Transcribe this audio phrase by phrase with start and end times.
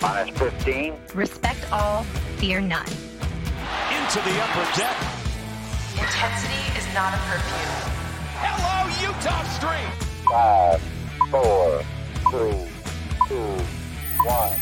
[0.00, 0.94] Minus 15.
[1.12, 2.04] Respect all,
[2.36, 2.86] fear none.
[2.86, 4.96] Into the upper deck.
[5.98, 7.74] Intensity is not a perfume.
[8.38, 9.90] Hello, Utah Street.
[10.30, 10.80] Five,
[11.32, 11.82] four,
[12.30, 12.68] three,
[13.26, 13.64] two,
[14.24, 14.54] one.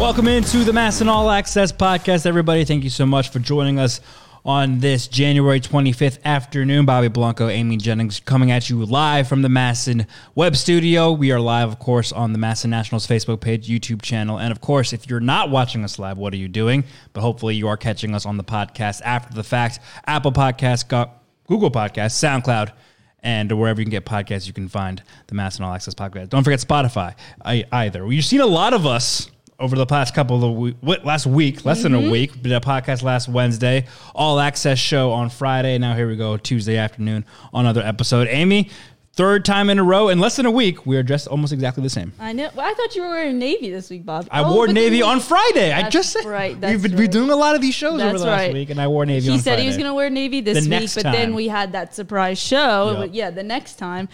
[0.00, 2.64] Welcome into the MASN All Access podcast, everybody.
[2.64, 4.00] Thank you so much for joining us
[4.44, 6.84] on this January 25th afternoon.
[6.84, 11.12] Bobby Blanco, Amy Jennings coming at you live from the MASN web studio.
[11.12, 14.38] We are live, of course, on the MASN Nationals Facebook page, YouTube channel.
[14.38, 16.84] And of course, if you're not watching us live, what are you doing?
[17.12, 19.78] But hopefully you are catching us on the podcast after the fact.
[20.06, 21.08] Apple Podcasts,
[21.46, 22.72] Google Podcasts, SoundCloud,
[23.24, 26.30] and wherever you can get podcasts, you can find the MASN All Access podcast.
[26.30, 27.14] Don't forget Spotify
[27.44, 28.12] either.
[28.12, 29.30] You've seen a lot of us
[29.62, 32.10] over the past couple of week, last week, less than a mm-hmm.
[32.10, 32.42] week.
[32.42, 35.78] Did a podcast last Wednesday, all access show on Friday.
[35.78, 38.26] Now here we go, Tuesday afternoon, on another episode.
[38.26, 38.70] Amy,
[39.12, 41.82] third time in a row in less than a week, we are dressed almost exactly
[41.82, 42.12] the same.
[42.18, 42.50] I know.
[42.56, 44.26] Well, I thought you were wearing navy this week, Bob.
[44.32, 45.72] I Oh, wore navy on Friday.
[45.72, 47.10] I just said right, we've been right.
[47.10, 48.52] doing a lot of these shows over That's the last right.
[48.52, 49.30] week, and I wore navy.
[49.30, 51.12] He said he was going to wear navy this The week, but time.
[51.12, 52.96] then we had that surprise show.
[52.98, 54.08] But Yeah, the next time.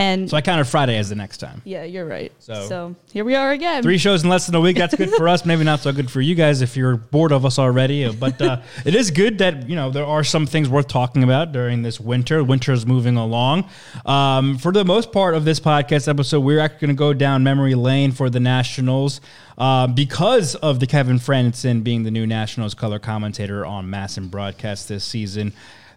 [0.00, 1.60] And So I counted Friday as the next time.
[1.66, 2.32] yeah, you're right.
[2.38, 3.82] So- So, here we are again.
[3.82, 4.76] Three shows in less than a week.
[4.78, 5.44] That's good for us.
[5.44, 8.10] Maybe not so good for you guys if you're bored of us already.
[8.10, 11.52] But uh, it is good that you know there are some things worth talking about
[11.52, 12.42] during this winter.
[12.42, 13.68] Winter is moving along.
[14.06, 17.42] Um, for the most part of this podcast episode, we're actually going to go down
[17.44, 19.20] memory lane for the Nationals
[19.58, 24.88] uh, because of the Kevin Frandsen being the new Nationals color commentator on MASN Broadcast
[24.88, 25.52] this season.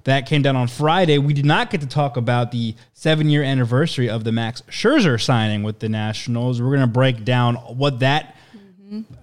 [0.06, 1.18] That came down on Friday.
[1.18, 5.22] We did not get to talk about the seven year anniversary of the Max Scherzer
[5.22, 6.62] signing with the Nationals.
[6.62, 8.36] We're going to break down what that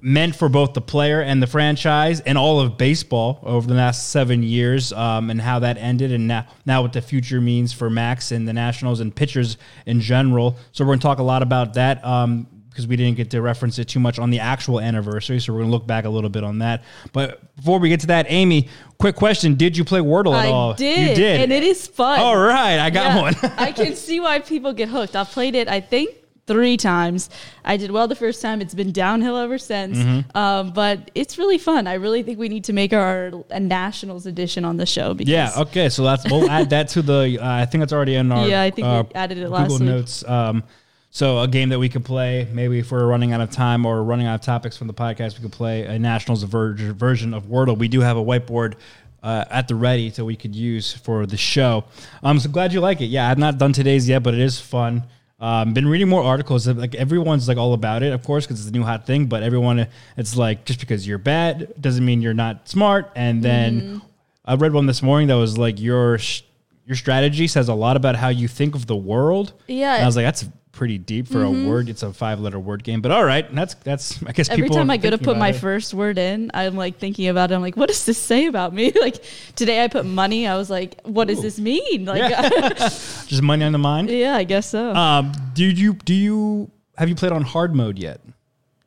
[0.00, 4.08] meant for both the player and the franchise and all of baseball over the last
[4.08, 7.88] seven years um, and how that ended and now, now what the future means for
[7.88, 10.56] Max and the Nationals and pitchers in general.
[10.72, 12.04] So we're going to talk a lot about that.
[12.04, 12.46] Um,
[12.80, 15.60] because we didn't get to reference it too much on the actual anniversary, so we're
[15.60, 16.82] gonna look back a little bit on that.
[17.12, 20.48] But before we get to that, Amy, quick question: Did you play Wordle at I
[20.48, 20.74] all?
[20.74, 22.20] did, You did, and it is fun.
[22.20, 23.34] All right, I got Yeah, one.
[23.58, 25.14] I can see why people get hooked.
[25.14, 26.10] I've played it, I think,
[26.46, 27.28] three times.
[27.64, 28.60] I did well the first time.
[28.60, 29.98] It's been downhill ever since.
[29.98, 30.36] Mm-hmm.
[30.36, 31.86] Um, but it's really fun.
[31.86, 35.14] I really think we need to make our a Nationals edition on the show.
[35.14, 35.52] Because Yeah.
[35.56, 35.88] Okay.
[35.90, 37.38] So that's we'll add that to the.
[37.40, 38.48] Uh, I think it's already in our.
[38.50, 39.94] Yeah, I think we uh, added it last Google week.
[39.94, 40.24] Notes.
[40.26, 40.64] Um,
[41.10, 44.02] so a game that we could play, maybe if we're running out of time or
[44.02, 47.44] running out of topics from the podcast, we could play a Nationals ver- version of
[47.44, 47.76] Wordle.
[47.76, 48.74] We do have a whiteboard.
[49.22, 51.84] Uh, at the ready, so we could use for the show.
[52.22, 53.08] I'm so glad you like it.
[53.08, 55.02] Yeah, I've not done today's yet, but it is fun.
[55.38, 56.66] Um, been reading more articles.
[56.66, 59.26] Like everyone's like all about it, of course, because it's a new hot thing.
[59.26, 63.10] But everyone, it's like just because you're bad doesn't mean you're not smart.
[63.14, 63.98] And then Mm-hmm.
[64.46, 66.40] I read one this morning that was like your sh-
[66.86, 69.52] your strategy says a lot about how you think of the world.
[69.68, 69.96] Yeah.
[69.96, 71.88] and I was like, that's pretty deep for a word.
[71.88, 74.22] It's a five letter word game, but all right, that's that's.
[74.24, 75.56] I guess people Every time I go to put my it.
[75.56, 77.54] first word in, I'm like thinking about it.
[77.54, 78.92] I'm like, what does this say about me?
[79.00, 79.24] Like
[79.56, 80.46] today I put money.
[80.46, 82.04] I was like, what does this mean?
[82.04, 84.10] Like, yeah, just money on the mind.
[84.10, 84.94] Yeah, I guess so.
[84.94, 88.20] Um, do you do you have you played on hard mode yet?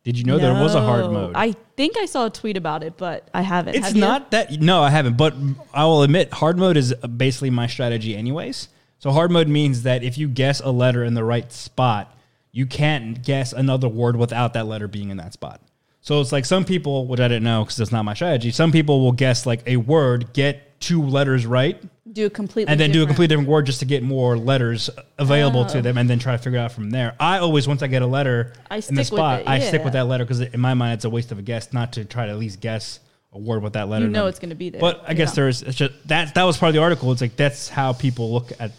[0.03, 1.33] Did you know there was a hard mode?
[1.35, 3.75] I think I saw a tweet about it, but I haven't.
[3.75, 4.01] It's Have you?
[4.01, 5.15] not that no, I haven't.
[5.15, 5.33] But
[5.73, 8.67] I will admit, hard mode is basically my strategy, anyways.
[9.03, 12.15] So hard mode means that if you guess a letter in the right spot,
[12.53, 15.59] you can't guess another word without that letter being in that spot.
[15.99, 18.51] So it's like some people, which I didn't know because that's not my strategy.
[18.51, 21.83] Some people will guess like a word, get two letters right,
[22.13, 24.89] do a completely and then do a completely different word just to get more letters
[25.17, 25.81] available to oh.
[25.81, 27.13] them, and then try to figure it out from there.
[27.19, 29.93] I always, once I get a letter I in the spot, it, I stick with
[29.93, 32.25] that letter because in my mind, it's a waste of a guess not to try
[32.25, 33.01] to at least guess
[33.33, 34.05] a word with that letter.
[34.05, 34.29] You know it.
[34.29, 35.35] it's gonna be there, But I guess yeah.
[35.35, 37.11] there's it's just that that was part of the article.
[37.11, 38.71] It's like that's how people look at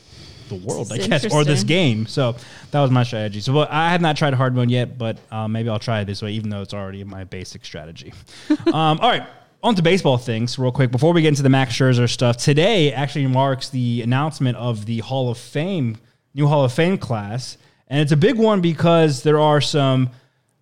[0.49, 2.07] the world, I guess, or this game.
[2.07, 2.37] So
[2.71, 3.41] that was my strategy.
[3.41, 6.05] So but I have not tried hard mode yet, but uh, maybe I'll try it
[6.07, 8.13] this way, even though it's already my basic strategy.
[8.67, 9.27] um, all right.
[9.63, 10.91] On to baseball things, real quick.
[10.91, 14.99] Before we get into the Max Scherzer stuff, today actually marks the announcement of the
[14.99, 15.97] Hall of Fame,
[16.35, 17.57] new Hall of Fame class,
[17.89, 20.11] and it's a big one because there are some,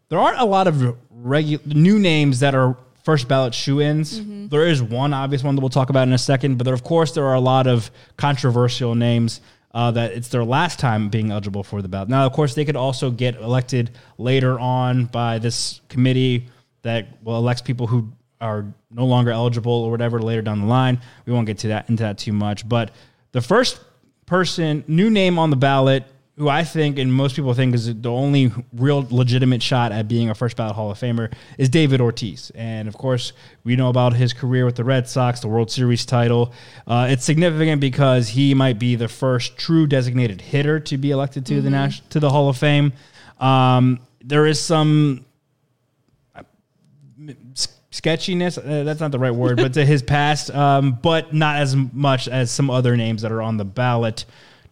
[0.08, 4.20] there aren't a lot of regu- new names that are first ballot shoe-ins.
[4.48, 6.84] There is one obvious one that we'll talk about in a second, but there, of
[6.84, 9.40] course there are a lot of controversial names
[9.74, 12.08] uh, that it's their last time being eligible for the ballot.
[12.08, 16.48] Now, of course, they could also get elected later on by this committee
[16.82, 21.00] that will elect people who are no longer eligible or whatever later down the line.
[21.26, 22.90] We won't get to that into that too much, but
[23.30, 23.80] the first
[24.26, 26.04] person, new name on the ballot
[26.36, 30.30] who I think and most people think is the only real legitimate shot at being
[30.30, 32.50] a first ballot Hall of Famer is David Ortiz.
[32.54, 33.34] And of course,
[33.64, 36.54] we know about his career with the Red Sox, the World Series title.
[36.86, 41.44] Uh, it's significant because he might be the first true designated hitter to be elected
[41.46, 42.94] to the Nash- to the Hall of Fame.
[43.38, 45.26] Um, there is some
[47.90, 51.76] sketchiness uh, that's not the right word but to his past um, but not as
[51.76, 54.24] much as some other names that are on the ballot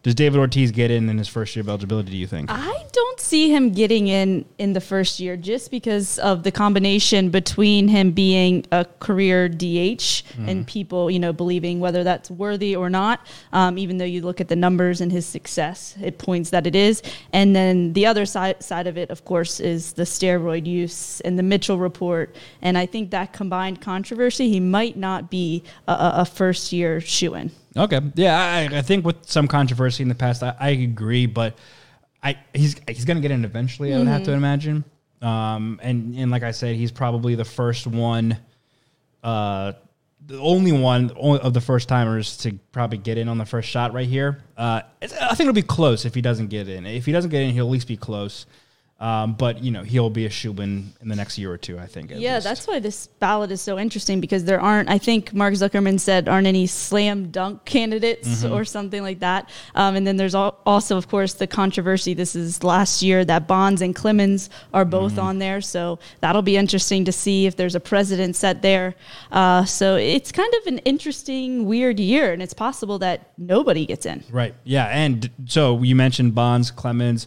[0.03, 2.85] does david ortiz get in in his first year of eligibility do you think I
[2.93, 7.89] don't see him getting in in the first year just because of the combination between
[7.89, 13.27] him being a career DH and people, you know, believing whether that's worthy or not.
[13.53, 16.75] Um, even though you look at the numbers and his success, it points that it
[16.75, 17.03] is.
[17.33, 21.39] And then the other side side of it, of course, is the steroid use and
[21.39, 22.35] the Mitchell report.
[22.63, 27.01] And I think that combined controversy, he might not be a, a a first year
[27.01, 27.51] shoe in.
[27.77, 31.57] Okay yeah I, I think with some controversy in the past i, I agree but
[32.23, 34.85] I he's he's gonna get in eventually I would have to imagine
[35.23, 38.37] um, and and like I said he's probably the first one
[39.23, 39.73] uh,
[40.27, 43.69] the only one only of the first timers to probably get in on the first
[43.69, 44.43] shot right here.
[44.57, 46.87] Uh, it's, I think it'll be close if he doesn't get in.
[46.87, 48.47] If he doesn't get in, he'll at least be close.
[49.01, 51.79] Um, but you know he'll be a Shubin in the next year or two.
[51.79, 52.11] I think.
[52.15, 52.45] Yeah, least.
[52.45, 56.29] that's why this ballot is so interesting because there aren't, I think Mark Zuckerman said,
[56.29, 58.53] aren't any slam dunk candidates Mm-hmm.
[58.53, 59.49] or something like that.
[59.75, 62.13] Um, and then there's also, of course, the controversy.
[62.15, 65.21] This is last year that Bonds and Clemens are both Mm-hmm.
[65.21, 65.61] on there.
[65.63, 68.95] So that'll be interesting to see if there's a president set there.
[69.33, 72.33] Uh, so it's kind of an interesting, weird year.
[72.33, 74.23] And it's possible that nobody gets in.
[74.31, 74.55] Right.
[74.65, 74.87] Yeah.
[74.87, 77.27] And so you mentioned Bonds, Clemens.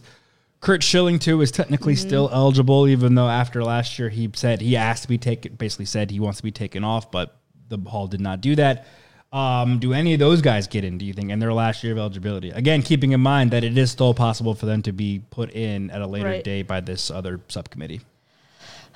[0.64, 4.76] Curt Schilling too is technically still eligible, even though after last year he said he
[4.76, 7.36] asked to be taken, basically said he wants to be taken off, but
[7.68, 8.86] the Hall did not do that.
[9.30, 10.96] Um, do any of those guys get in?
[10.96, 12.48] Do you think in their last year of eligibility?
[12.50, 15.90] Again, keeping in mind that it is still possible for them to be put in
[15.90, 16.44] at a later Right.
[16.44, 18.00] date by this other subcommittee.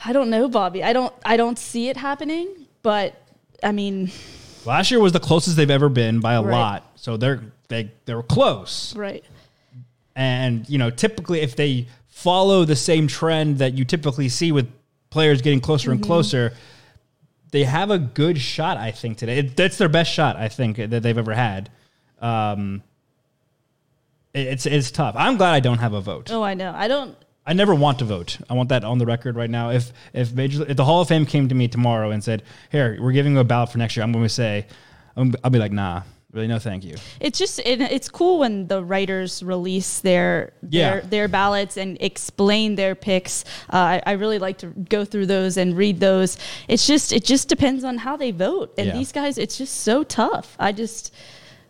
[0.04, 0.82] I don't know, Bobby.
[0.82, 2.48] I don't, I don't see it happening,
[2.82, 3.14] but
[3.62, 4.10] I mean,
[4.64, 6.52] Last year was the closest they've ever been by a Right.
[6.52, 8.94] lot, so they're they they were close.
[8.96, 9.24] right.
[10.18, 14.68] And, you know, typically if they follow the same trend that you typically see with
[15.10, 16.54] players getting closer and closer,
[17.52, 19.38] they have a good shot, I think, today.
[19.38, 21.70] It, that's their best shot, I think, that they've ever had.
[22.20, 22.82] Um,
[24.34, 25.14] it- it's, it's tough.
[25.16, 26.30] I'm glad I don't have a vote.
[26.32, 26.72] Oh, I know.
[26.74, 27.16] I don't,
[27.46, 28.38] I never want to vote.
[28.50, 29.70] I want that on the record right now.
[29.70, 32.98] If if Major, if the Hall of Fame came to me tomorrow and said, "Here,
[33.00, 34.66] we're giving you a ballot for next year," I'm going to say,
[35.16, 36.02] I'm, I'll be like, "Nah,
[36.32, 40.90] really, no, thank you." it's just it, it's cool when the writers release their Yeah.
[40.90, 43.44] their, their ballots and explain their picks.
[43.72, 46.36] Uh, I, I really like to go through those and read those.
[46.68, 48.74] It's just it just depends on how they vote.
[48.78, 48.92] And Yeah.
[48.94, 50.56] these guys, it's just so tough.
[50.58, 51.14] I just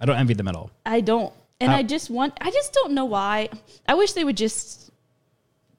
[0.00, 0.70] I don't envy them at all.
[0.86, 3.48] I don't, and How- I just want I just don't know why.
[3.86, 4.90] I wish they would just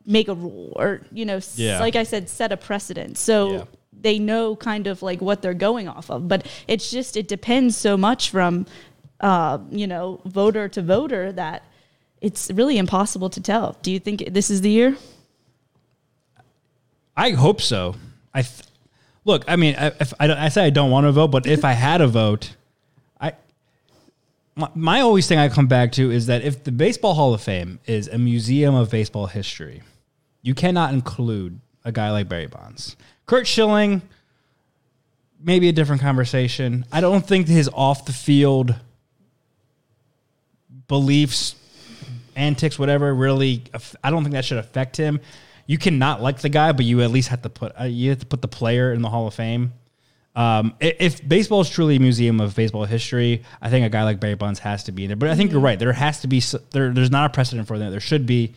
[0.06, 1.80] make a rule or you know, Yeah.
[1.80, 3.18] like I said, set a precedent.
[3.18, 3.52] So.
[3.52, 3.64] Yeah.
[4.02, 7.76] They know kind of like what they're going off of, but it's just it depends
[7.78, 8.66] so much from
[9.20, 11.64] uh, you know, voter to voter that
[12.22, 13.78] it's really impossible to tell.
[13.82, 14.96] Do you think this is the year?
[17.16, 17.96] I hope so.
[18.34, 18.64] I th-
[19.26, 19.44] look.
[19.48, 22.02] I mean, I- I, I say I don't want to vote, but if I had
[22.02, 22.56] a vote,
[23.20, 23.34] I
[24.56, 27.42] my, my always thing I come back to is that if the Baseball Hall of
[27.42, 29.82] Fame is a museum of baseball history,
[30.42, 32.96] you cannot include a guy like Barry Bonds,
[33.30, 34.02] Curt Schilling.
[35.40, 36.84] Maybe a different conversation.
[36.92, 38.74] I don't think his off the field
[40.88, 41.54] beliefs
[42.36, 43.66] antics, whatever, really.
[44.04, 45.20] I don't think that should affect him.
[45.68, 48.18] You cannot like the guy, but you at least have to put uh, you have
[48.18, 49.74] to put the player in the Hall of Fame.
[50.36, 54.20] Um, if baseball is truly a museum of baseball history, I think a guy like
[54.20, 55.16] Barry Bonds has to be there.
[55.16, 55.78] But I think you're right.
[55.78, 56.92] There has to be there.
[56.92, 57.92] There's not a precedent for that.
[57.92, 58.56] There should be.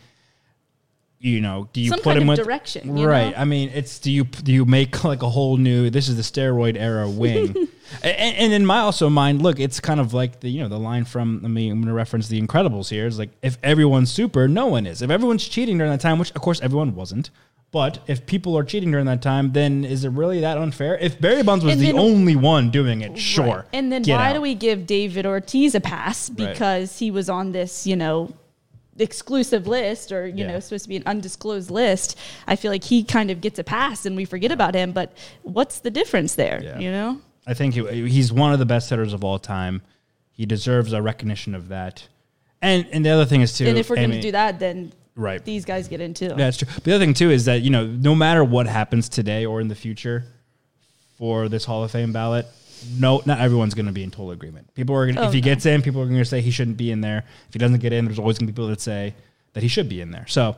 [1.25, 3.31] You know, do you Some put him with direction, right?
[3.31, 3.37] know?
[3.41, 5.89] I mean, it's do you do you make like a whole new?
[5.89, 7.55] This is the steroid era wing,
[8.03, 10.77] and, and in my also mind, look, it's kind of like the you know the
[10.77, 13.07] line from I mean I'm going to reference the Incredibles here.
[13.07, 15.01] It's like if everyone's super, no one is.
[15.01, 17.29] If everyone's cheating during that time, which of course everyone wasn't,
[17.71, 20.97] but if people are cheating during that time, then is it really that unfair?
[20.97, 23.45] If Barry Bonds was And the then- only one doing it, sure.
[23.45, 23.65] Right.
[23.71, 24.33] And then why out.
[24.33, 26.49] do we give David Ortiz a pass Right.
[26.51, 28.33] because he was on this, you know,
[28.99, 30.51] exclusive list or you Yeah.
[30.53, 32.17] know supposed to be an undisclosed list?
[32.47, 34.91] I feel like he kind of gets a pass and we forget about him.
[34.91, 35.11] But
[35.43, 36.61] what's the difference there?
[36.63, 36.79] Yeah.
[36.79, 37.21] You know.
[37.45, 39.81] I think he, he's one of the best hitters of all time.
[40.31, 42.07] He deserves a recognition of that.
[42.61, 43.65] And and the other thing is too.
[43.67, 45.43] and if we're going to do that, then Right.
[45.45, 46.27] these guys get in too.
[46.27, 46.67] Yeah, that's true.
[46.83, 49.67] The other thing too is that you know, no matter what happens today or in
[49.67, 50.23] the future
[51.17, 52.45] for this Hall of Fame ballot,
[52.97, 54.73] no, not everyone's going to be in total agreement.
[54.73, 55.45] People are going to, Oh, if he no.
[55.45, 57.25] gets in, people are going to say he shouldn't be in there.
[57.47, 59.13] If he doesn't get in, there's always going to be people that say
[59.53, 60.25] that he should be in there.
[60.27, 60.55] So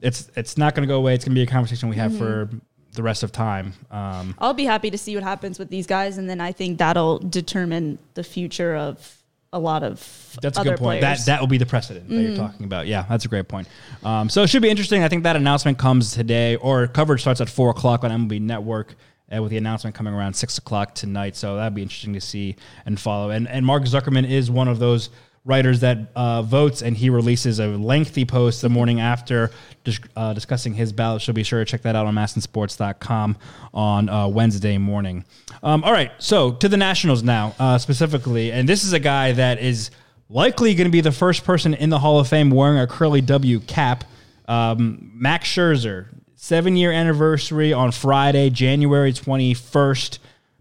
[0.00, 1.14] it's it's not going to go away.
[1.14, 2.18] It's going to be a conversation we have Mm-hmm.
[2.18, 2.50] for
[2.92, 3.74] the rest of time.
[3.90, 6.78] Um, I'll be happy to see what happens with these guys, and then I think
[6.78, 9.12] that'll determine the future of
[9.52, 11.00] a lot of That's a good point.
[11.00, 11.24] players.
[11.24, 12.26] That that will be the precedent that Mm-hmm.
[12.26, 12.86] you're talking about.
[12.86, 13.68] Yeah, that's a great point.
[14.02, 15.02] Um, so it should be interesting.
[15.02, 18.94] I think that announcement comes today, or coverage starts at four o'clock on MLB Network.
[19.34, 22.54] Uh, with the announcement coming around six o'clock tonight, so that'd be interesting to see
[22.84, 23.30] and follow.
[23.30, 25.10] And and Mark Zuckerman is one of those
[25.46, 29.50] writers that uh, votes, and he releases a lengthy post the morning after
[29.84, 31.22] dis- uh, discussing his ballot.
[31.22, 33.36] So be sure to check that out on masnsports.com
[33.72, 35.24] on uh, Wednesday morning.
[35.62, 39.32] Um, all right, so to the Nationals now uh, specifically, and this is a guy
[39.32, 39.90] that is
[40.28, 43.20] likely going to be the first person in the Hall of Fame wearing a curly
[43.20, 44.04] W cap.
[44.48, 50.18] Um, Max Scherzer, seven year anniversary on Friday, January 21st.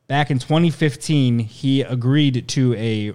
[0.08, 3.14] Back in 2015, he agreed to a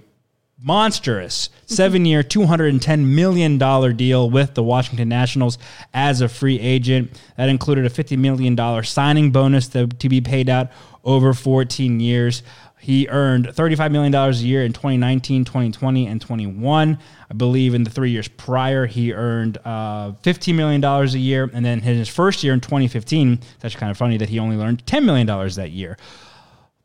[0.63, 1.73] monstrous mm-hmm.
[1.73, 3.57] seven year, $210 million
[3.97, 5.57] deal with the Washington Nationals
[5.93, 7.19] as a free agent.
[7.35, 10.69] That included a $50 million signing bonus to, to be paid out
[11.03, 12.43] over 14 years.
[12.81, 16.97] He earned $35 million a year in 2019, 2020, and 21.
[17.29, 21.49] I believe in the three years prior, he earned uh, $15 million a year.
[21.53, 24.39] And then in his first year in 2015, it's actually kind of funny that he
[24.39, 25.95] only earned $10 million that year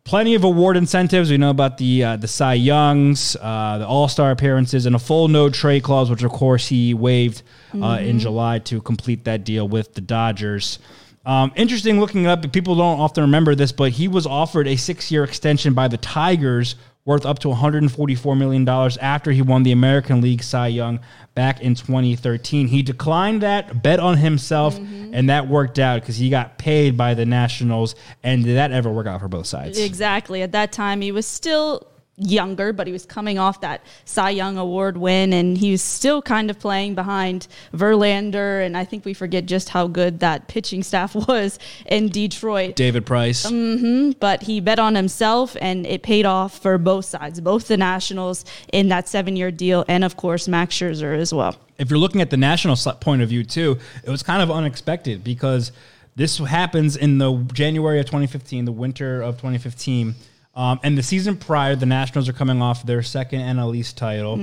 [0.07, 1.31] plenty of award incentives.
[1.31, 4.99] We know about the uh, the Cy Youngs, uh, the All Star appearances, and a
[4.99, 7.43] full no trade clause, which of course he waived
[7.75, 10.79] uh, in July to complete that deal with the Dodgers.
[11.27, 12.51] Um, interesting looking up.
[12.53, 15.97] People don't often remember this, but he was offered a six year extension by the
[15.99, 18.69] Tigers worth up to $144 million
[19.01, 21.01] after he won the American League Cy Young
[21.35, 22.69] back in 2013.
[22.69, 27.15] He declined that, bet on himself, and that worked out because he got paid by
[27.15, 27.95] the Nationals.
[28.23, 29.79] And did that ever work out for both sides?
[29.79, 30.43] Exactly.
[30.43, 31.87] At that time, he was still
[32.17, 36.23] younger, but he was coming off that Cy Young Award win, and he was still
[36.23, 38.65] kind of playing behind Verlander.
[38.65, 42.77] And I think we forget just how good that pitching staff was in Detroit.
[42.77, 43.47] David Price.
[43.47, 47.77] Mm-hmm, but he bet on himself, and it paid off for both sides, both the
[47.77, 51.57] Nationals in that seven-year deal, and of course Max Scherzer as well.
[51.79, 55.23] if you're looking at the national point of view too, it was kind of unexpected
[55.23, 55.73] because
[56.15, 60.15] this happens in the January of 2015, the winter of 2015.
[60.57, 64.37] Um, and the season prior, the Nationals are coming off their second NL East title.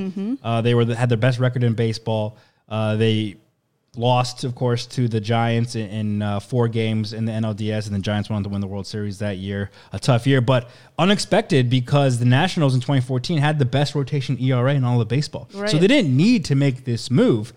[0.43, 2.38] Uh, they were the, had their best record in baseball.
[2.70, 3.38] Uh, they
[3.96, 7.96] lost, of course, to the Giants in, in uh, four games in the NLDS, and
[7.96, 9.72] the Giants went on to win the World Series that year.
[9.91, 14.74] A tough year, but unexpected because the Nationals in 2014 had the best rotation ERA
[14.75, 15.50] in all of baseball.
[15.72, 17.53] So they didn't need to make this move.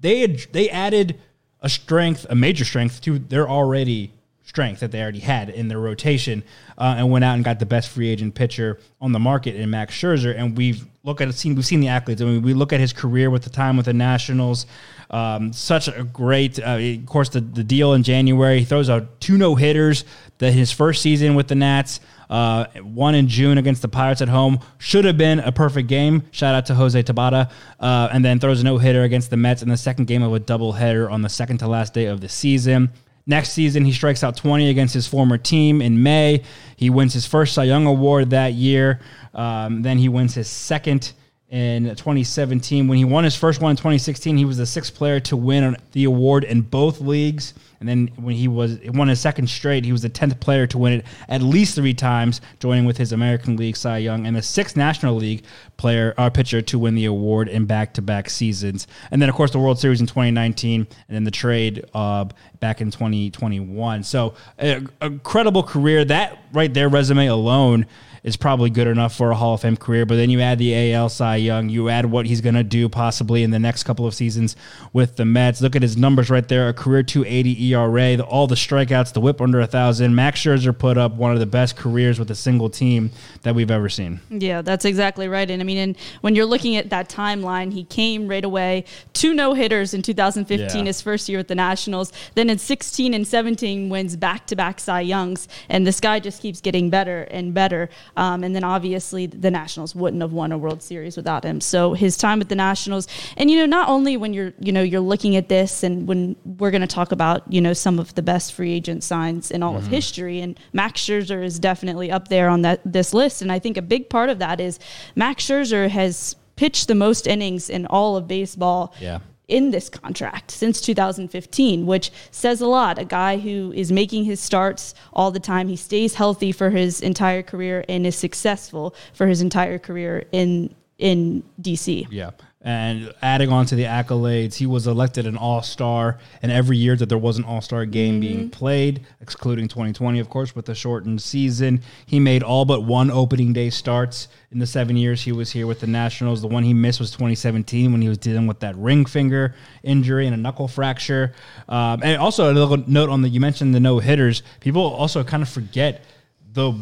[0.00, 1.20] They had, they added
[1.60, 4.12] a strength, a major strength to their already
[4.52, 6.44] strength that they already had in their rotation,
[6.76, 9.70] uh, and went out and got the best free agent pitcher on the market in
[9.70, 10.38] Max Scherzer.
[10.38, 12.20] And we've look at seen we've seen the accolades.
[12.20, 14.66] I mean, we look at his career with the time with the Nationals.
[15.08, 18.58] Um, such a great, uh, of course, the, the deal in January.
[18.58, 20.04] He throws out two no hitters.
[20.36, 24.28] That his first season with the Nats, uh, one in June against the Pirates at
[24.28, 26.24] home, should have been a perfect game.
[26.30, 29.62] Shout out to Jose Tabata, uh, and then throws a no hitter against the Mets
[29.62, 32.28] in the second game of a doubleheader on the second to last day of the
[32.28, 32.90] season.
[33.26, 36.42] Next season, he strikes out 20 against his former team in May.
[36.76, 39.00] He wins his first Cy Young Award that year.
[39.34, 41.12] Um, then he wins his second
[41.52, 42.88] in 2017.
[42.88, 45.76] When he won his first one in 2016, he was the sixth player to win
[45.92, 47.52] the award in both leagues.
[47.78, 50.78] And then when he was won his second straight, he was the tenth player to
[50.78, 54.40] win it at least three times, joining with his American League Cy Young and the
[54.40, 55.44] sixth National League
[55.76, 58.86] player or pitcher to win the award in back-to-back seasons.
[59.10, 62.26] And then of course the World Series in 2019, and then the trade uh,
[62.60, 64.04] back in 2021.
[64.04, 66.04] So a, a credible career.
[66.04, 67.86] That right there, resume alone
[68.24, 70.06] is probably good enough for a Hall of Fame career.
[70.06, 72.88] But then you add the AL Cy Young, you add what he's going to do
[72.88, 74.54] possibly in the next couple of seasons
[74.92, 75.60] with the Mets.
[75.60, 79.20] Look at his numbers right there: a career 2.80 ERA, the, all the strikeouts, the
[79.20, 80.14] WHIP under a thousand.
[80.14, 83.10] Max Scherzer put up one of the best careers with a single team
[83.42, 84.20] that we've ever seen.
[84.30, 85.50] Yeah, that's exactly right.
[85.50, 89.34] And I mean, and when you're looking at that timeline, he came right away, two
[89.34, 90.84] no hitters in 2015, Yeah.
[90.84, 92.12] his first year at the Nationals.
[92.34, 96.40] Then in 16 and 17 wins back to back Cy Youngs, and this guy just
[96.40, 97.90] keeps getting better and better.
[98.16, 101.60] Um, and then obviously the Nationals wouldn't have won a World Series without him.
[101.60, 104.82] So his time with the Nationals, and you know, not only when you're you know
[104.82, 108.14] you're looking at this, and when we're going to talk about you know some of
[108.14, 112.28] the best free agent signs in all of history, and Max Scherzer is definitely up
[112.28, 113.42] there on that this list.
[113.42, 114.78] And I think a big part of that is
[115.14, 119.18] Max Scherzer has pitched the most innings in all of baseball Yeah.
[119.52, 122.98] In this contract since 2015, which says a lot.
[122.98, 127.02] A guy who is making his starts all the time, he stays healthy for his
[127.02, 132.06] entire career and is successful for his entire career in in DC.
[132.10, 132.30] Yeah.
[132.64, 136.18] And adding on to the accolades, he was elected an all star.
[136.42, 140.30] And every year that there was an all star game being played, excluding 2020, of
[140.30, 144.66] course, with the shortened season, he made all but one opening day starts in the
[144.66, 146.40] seven years he was here with the Nationals.
[146.40, 150.26] The one he missed was 2017 when he was dealing with that ring finger injury
[150.26, 151.32] and a knuckle fracture.
[151.68, 154.44] Um, and also, a little note on the you mentioned the no hitters.
[154.60, 156.04] People also kind of forget
[156.52, 156.74] the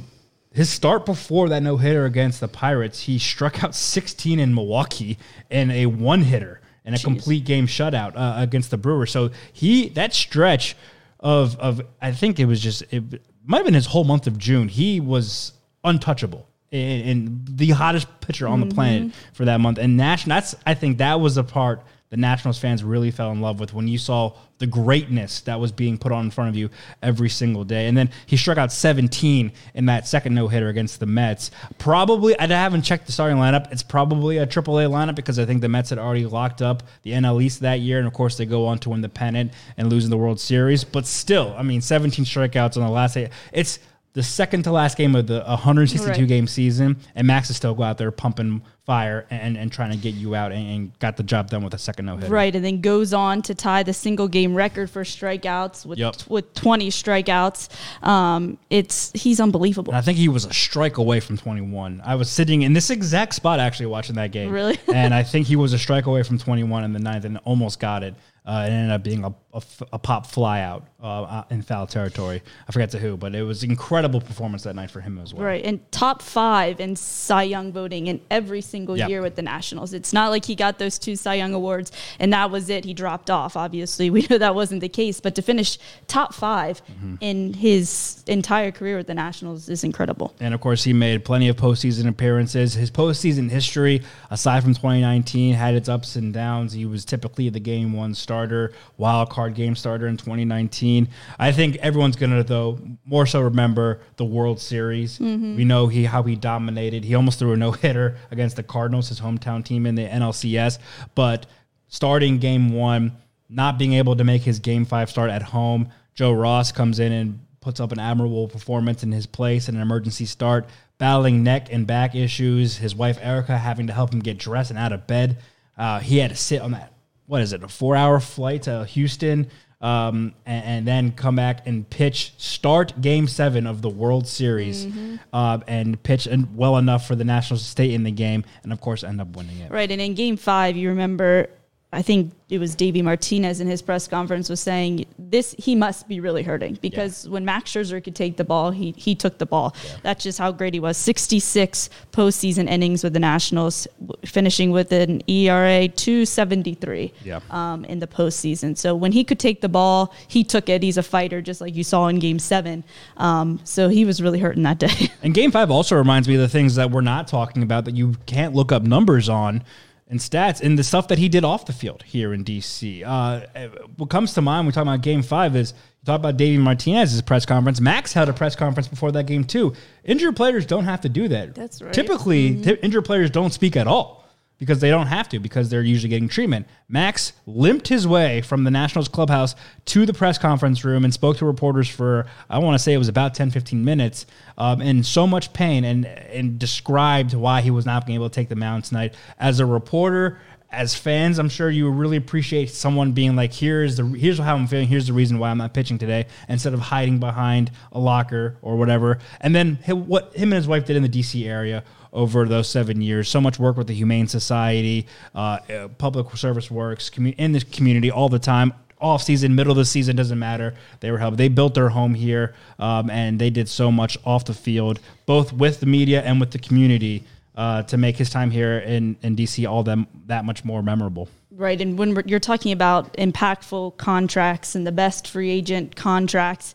[0.53, 5.19] his start before that no hitter against the Pirates, he struck out 16 in Milwaukee
[5.49, 9.13] in a one hitter and a complete game shutout uh, against the Brewers.
[9.13, 10.77] So he that stretch
[11.21, 14.39] of of I think it was just it might have been his whole month of
[14.39, 14.69] June.
[14.69, 15.53] He was
[15.85, 19.79] untouchable and, and the hottest pitcher on the planet for that month.
[19.79, 23.41] And Nash, that's I think that was the part the Nationals fans really fell in
[23.41, 26.57] love with when you saw the greatness that was being put on in front of
[26.57, 26.69] you
[27.03, 27.87] every single day.
[27.87, 31.51] And then he struck out 17 in that second no hitter against the Mets.
[31.79, 33.73] Probably, I haven't checked the starting lineup.
[33.73, 37.13] It's probably a AAA lineup because I think the Mets had already locked up the
[37.13, 37.99] NL East that year.
[37.99, 40.83] And of course, they go on to win the pennant and losing the World Series.
[40.83, 43.31] But still, I mean, 17 strikeouts on the last eight.
[43.53, 43.79] It's
[44.13, 46.29] the second to last game of the 162 Right.
[46.29, 49.97] game season, and Max is still go out there pumping fire and, and trying to
[49.97, 52.29] get you out and, and got the job done with a second no hitter.
[52.33, 56.17] Right, and then goes on to tie the single game record for strikeouts with Yep.
[56.29, 57.69] with 20 strikeouts.
[58.05, 59.93] Um, it's he's unbelievable.
[59.93, 62.03] And I think he was a strike away from 21.
[62.05, 64.51] I was sitting in this exact spot actually watching that game.
[64.51, 64.79] Really?
[64.93, 67.79] and I think he was a strike away from 21 in the ninth and almost
[67.79, 68.15] got it.
[68.51, 71.63] Uh, it ended up being a, a f- a pop fly out uh, uh, in
[71.63, 72.43] foul territory.
[72.69, 75.45] I forget to who, but it was incredible performance that night for him as well.
[75.45, 79.09] Right, and top five in Cy Young voting in every single Yep.
[79.09, 79.93] year with the Nationals.
[79.93, 82.85] It's not like he got those two Cy Young awards and that was it.
[82.85, 83.57] He dropped off.
[83.57, 85.79] Obviously, we know that wasn't the case, but to finish
[86.09, 87.15] top 5 Mm-hmm.
[87.21, 90.35] in his entire career with the Nationals is incredible.
[90.41, 92.75] And of course, he made plenty of postseason appearances.
[92.75, 96.73] His postseason history, aside from 2019, had its ups and downs.
[96.73, 101.09] He was typically the game one starter, wild card game starter in 2019.
[101.39, 105.21] I think everyone's going to, though, more so remember the World Series.
[105.57, 107.05] We know he how he dominated.
[107.05, 110.79] He almost threw a no hitter against the Cardinals, his hometown team in the NLCS.
[111.15, 111.47] But
[111.89, 113.13] starting game one,
[113.49, 117.13] not being able to make his game five start at home, Joe Ross comes in
[117.13, 121.69] and puts up an admirable performance in his place in an emergency start, battling neck
[121.71, 122.79] and back issues.
[122.79, 125.37] His wife Erica having to help him get dressed and out of bed.
[125.77, 126.90] Uh, he had to sit on that.
[127.31, 127.63] What is it?
[127.63, 129.47] A four-hour flight to Houston,
[129.81, 132.33] um, and, and then come back and pitch.
[132.39, 134.89] Start Game Seven of the World Series,
[135.33, 138.73] uh, and pitch and well enough for the Nationals to stay in the game, and
[138.73, 139.71] of course end up winning it.
[139.71, 141.51] Right, and in Game Five, you remember,
[141.93, 146.07] I think it was Davey Martinez in his press conference was saying this he must
[146.07, 149.47] be really hurting because when Max Scherzer could take the ball, he he took the
[149.47, 149.75] ball.
[150.03, 150.97] That's just how great he was.
[150.97, 153.89] Sixty six postseason innings with the Nationals,
[154.25, 157.13] finishing with an ERA two seventy three.
[157.25, 157.41] Yeah.
[157.51, 160.85] Um, in the postseason, so when he could take the ball, he took it.
[160.85, 162.85] He's a fighter, just like you saw in Game Seven.
[163.17, 164.89] Um, so he was really hurting that day.
[165.23, 167.95] And game five also reminds me of the things that we're not talking about that
[167.95, 169.63] you can't look up numbers on
[170.11, 173.03] and stats and the stuff that he did off the field here in DC.
[173.07, 176.37] Uh, what comes to mind when we talk about game five is you talk about
[176.37, 177.81] Davey Martinez's press conference.
[177.81, 179.73] Max held a press conference before that game too.
[180.05, 181.55] Injured players don't have to do that.
[181.55, 181.93] That's right.
[181.93, 184.20] Typically, ti- injured players don't speak at all
[184.61, 186.69] because they don't have to because they're usually getting treatment.
[186.87, 191.39] Max limped his way from the Nationals clubhouse to the press conference room and spoke
[191.39, 194.27] to reporters for, I want to say it was about 10, 15 minutes
[194.59, 198.35] um, in so much pain and, and described why he was not being able to
[198.35, 199.15] take the mound tonight.
[199.39, 200.39] As a reporter,
[200.73, 204.55] as fans, I'm sure you would really appreciate someone being like, "Here's the here's how
[204.55, 204.87] I'm feeling.
[204.87, 208.77] Here's the reason why I'm not pitching today," instead of hiding behind a locker or
[208.77, 209.19] whatever.
[209.41, 213.01] And then what him and his wife did in the DC area over those seven
[213.01, 217.53] years, so much work with the Humane Society, uh, uh, public service works commu- in
[217.53, 218.73] this community all the time.
[219.01, 220.75] Off season, middle of the season doesn't matter.
[221.01, 221.39] They were helped.
[221.39, 225.55] They built their home here, um, and they did so much off the field, both
[225.55, 227.25] with the media and with the community
[227.57, 231.29] uh, to make his time here in, in DC all them that much more memorable.
[231.51, 236.75] Right, and when you're talking about impactful contracts and the best free agent contracts,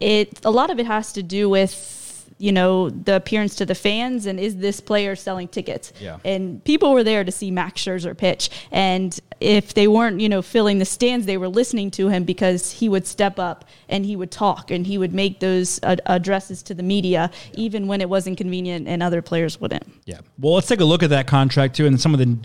[0.00, 2.01] it a lot of it has to do with
[2.38, 5.92] you know the appearance to the fans and is this player selling tickets?
[6.00, 6.18] Yeah.
[6.24, 10.42] And people were there to see Max Scherzer pitch, and if they weren't you know
[10.42, 14.16] filling the stands, they were listening to him because he would step up and he
[14.16, 18.08] would talk and he would make those uh, addresses to the media, even when it
[18.08, 19.86] wasn't convenient and other players wouldn't.
[20.04, 20.20] Yeah.
[20.38, 22.36] Well, let's take a look at that contract too, and some of the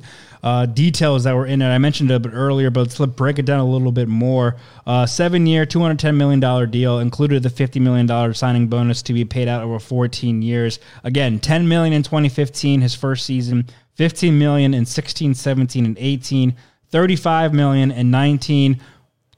[0.43, 1.67] uh, details that were in it.
[1.67, 4.57] I mentioned it a bit earlier, but let's break it down a little bit more.
[4.85, 9.13] Uh, two hundred ten million dollar deal included the fifty million dollar signing bonus to
[9.13, 10.79] be paid out over fourteen years.
[11.03, 13.67] Again, 10 million in twenty fifteen, his first season.
[13.97, 16.55] 15 million in 16, 17, and 18,
[16.93, 18.79] $35 million in 19.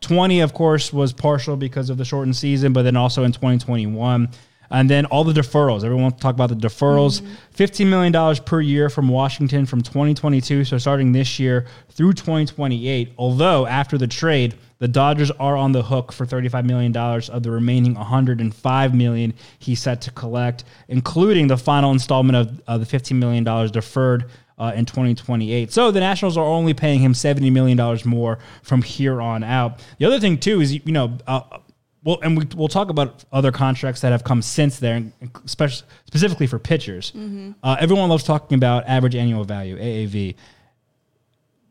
[0.01, 4.29] 20, of course, was partial because of the shortened season, but then also in 2021.
[4.71, 5.84] And then all the deferrals.
[5.84, 7.21] Everyone wants to talk about the deferrals.
[7.55, 13.13] $15 million per year from Washington from 2022, so starting this year through 2028.
[13.17, 17.51] Although, after the trade, the Dodgers are on the hook for $35 million of the
[17.51, 23.15] remaining $105 million he's set to collect, including the final installment of, of the $15
[23.15, 25.71] million deferred uh, in 2028.
[25.71, 29.84] So the Nationals are only paying him $70 million more from here on out.
[29.97, 31.41] The other thing, too, is, you know, uh,
[32.03, 35.03] well, and we, we'll talk about other contracts that have come since there,
[35.45, 37.12] especially specifically for pitchers.
[37.63, 40.35] Uh, everyone loves talking about average annual value (AAV).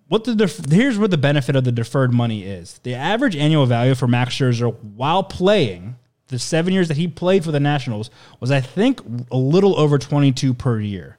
[0.08, 2.80] What the def- here's where the benefit of the deferred money is.
[2.82, 5.96] The average annual value for Max Scherzer while playing
[6.28, 8.10] the seven years that he played for the Nationals
[8.40, 11.16] was, I think, a little over 22 per year,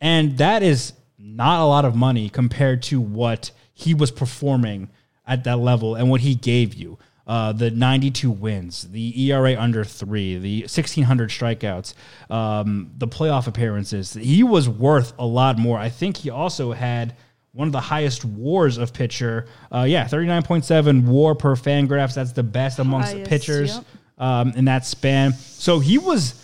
[0.00, 4.90] and that is not a lot of money compared to what he was performing
[5.26, 6.98] at that level and what he gave you.
[7.30, 11.94] Uh, the 92 wins, the ERA under three, the 1,600 strikeouts,
[12.28, 14.14] um, the playoff appearances.
[14.14, 15.78] He was worth a lot more.
[15.78, 17.14] I think he also had
[17.52, 19.46] one of the highest wars of pitcher.
[19.72, 22.14] Uh, yeah, 39.7 war per Fangraphs.
[22.14, 23.84] That's the best amongst Highest, pitchers yep.
[24.18, 25.32] um, in that span.
[25.32, 26.34] So he was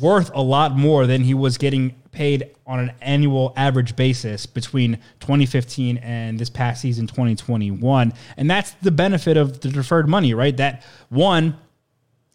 [0.00, 4.94] worth a lot more than he was getting paid on an annual average basis between
[5.20, 10.56] 2015 and this past season 2021 and that's the benefit of the deferred money right
[10.56, 11.56] that one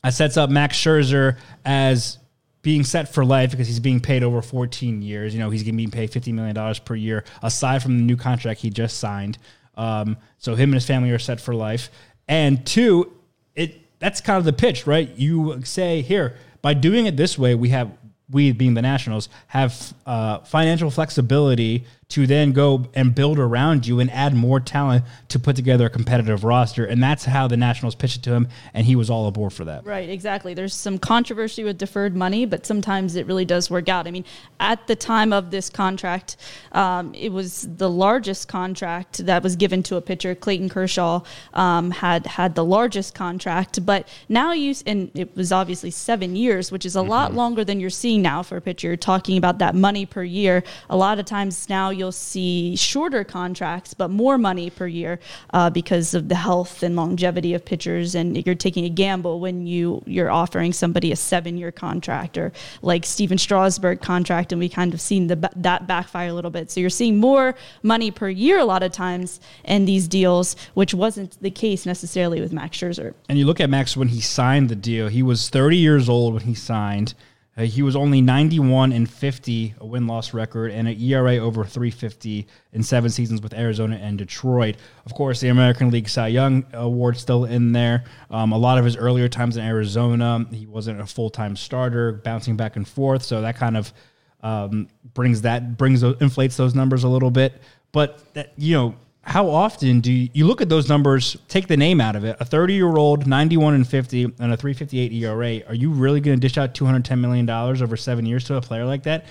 [0.03, 2.17] uh, sets up Max Scherzer as
[2.61, 5.33] being set for life because he's being paid over 14 years.
[5.33, 8.17] You know, he's going to be paid $50 million per year aside from the new
[8.17, 9.37] contract he just signed.
[9.75, 11.89] Um, so him and his family are set for life.
[12.27, 13.13] And two,
[13.55, 15.09] it that's kind of the pitch, right?
[15.17, 17.91] You say here by doing it this way, we have
[18.31, 23.99] we being the Nationals have uh, financial flexibility to then go and build around you
[23.99, 27.93] and add more talent to put together a competitive roster, and that's how the Nationals
[27.93, 29.85] pitched it to him, and he was all aboard for that.
[29.85, 30.55] Right, exactly.
[30.55, 34.07] There's some controversy with deferred money, but sometimes it really does work out.
[34.07, 34.25] I mean,
[34.59, 36.37] at the time of this contract,
[36.71, 40.33] um, it was the largest contract that was given to a pitcher.
[40.33, 41.21] Clayton Kershaw
[41.53, 46.71] um, had had the largest contract, but now you and it was obviously seven years,
[46.71, 48.97] which is a lot longer than you're seeing now for a pitcher.
[48.97, 50.63] Talking about that money per year.
[50.89, 55.19] A lot of times now you'll see shorter contracts, but more money per year
[55.53, 59.67] uh, because of the health and longevity of pitchers, and you're taking a gamble when
[59.67, 64.69] you you're offering somebody a seven year contract or like Stephen Strasburg contract, and we
[64.69, 66.71] kind of seen the that backfire a little bit.
[66.71, 70.93] So you're seeing more money per year a lot of times in these deals, which
[70.93, 73.13] wasn't the case necessarily with Max Scherzer.
[73.27, 76.33] And you look at Max when he signed the deal, he was 30 years old
[76.33, 77.13] when he signed.
[77.59, 81.65] Uh, he was only 91 and 50, a win loss record, and an ERA over
[81.65, 84.77] 350 in seven seasons with Arizona and Detroit.
[85.05, 88.05] Of course, the American League Cy Young Award still in there.
[88.29, 92.13] Um, a lot of his earlier times in Arizona, he wasn't a full time starter,
[92.13, 93.23] bouncing back and forth.
[93.23, 93.93] So that kind of
[94.41, 97.61] um, brings that brings inflates those numbers a little bit.
[97.91, 98.95] But that, you know,
[99.29, 102.35] how often do you, you look at those numbers, take the name out of it,
[102.39, 105.61] a 30 year old, 91 and 50, and a 358 ERA?
[105.67, 108.85] Are you really going to dish out $210 million over seven years to a player
[108.85, 109.25] like that?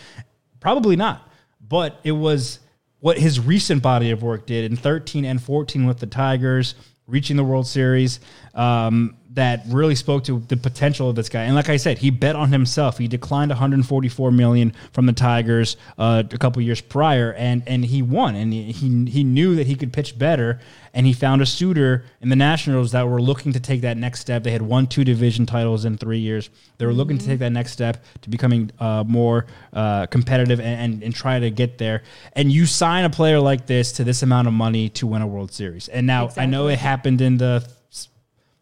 [0.61, 1.29] Probably not.
[1.61, 2.61] But it was
[3.01, 6.77] what his recent body of work did in 13 and 14 with the Tigers,
[7.09, 8.21] reaching the World Series.
[8.55, 11.43] Um, that really spoke to the potential of this guy.
[11.43, 12.97] And like I said, he bet on himself.
[12.97, 18.01] He declined 144 million from the Tigers uh, a couple years prior, and and he
[18.01, 18.35] won.
[18.35, 20.61] And he he knew that he could pitch better,
[20.95, 24.21] and he found a suitor in the Nationals that were looking to take that next
[24.21, 24.45] step.
[24.45, 26.49] They had won two division titles in three years.
[26.79, 30.81] They were looking to take that next step to becoming uh, more uh, competitive and,
[30.81, 32.03] and and try to get there.
[32.33, 35.27] And you sign a player like this to this amount of money to win a
[35.27, 35.89] World Series.
[35.89, 37.69] And now I know it happened in the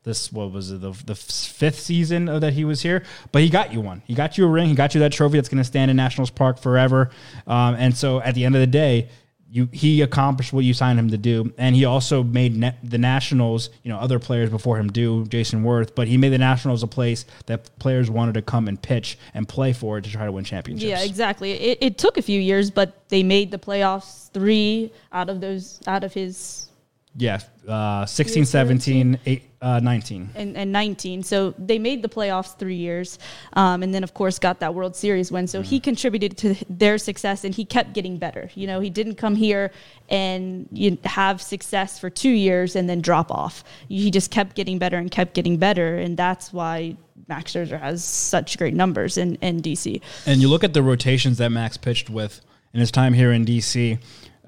[0.06, 3.50] this what was it the, the fifth season of that he was here but he
[3.50, 5.58] got you one he got you a ring he got you that trophy that's going
[5.58, 7.10] to stand in nationals park forever
[7.46, 9.08] um, and so at the end of the day
[9.50, 12.98] you he accomplished what you signed him to do, and he also made na- the
[12.98, 13.70] Nationals.
[13.82, 16.86] You know, other players before him do, Jayson Werth, but he made the Nationals a
[16.86, 20.44] place that players wanted to come and pitch and play for to try to win
[20.44, 20.88] championships.
[20.88, 21.52] Yeah, exactly.
[21.52, 25.80] It, it took a few years, but they made the playoffs three out of those
[25.86, 26.68] out of his
[27.16, 30.30] Yeah, uh, 16, 17, eight, uh, 19.
[30.36, 31.24] and, and 19.
[31.24, 33.18] So they made the playoffs three years.
[33.54, 35.48] Um, and then, of course, got that World Series win.
[35.48, 38.48] So he contributed to their success and he kept getting better.
[38.54, 39.72] You know, he didn't come here
[40.08, 43.64] and you have success for two years and then drop off.
[43.88, 45.96] He just kept getting better and kept getting better.
[45.96, 50.00] And that's why Max Scherzer has such great numbers in, in DC.
[50.26, 52.40] And you look at the rotations that Max pitched with
[52.72, 53.98] in his time here in DC,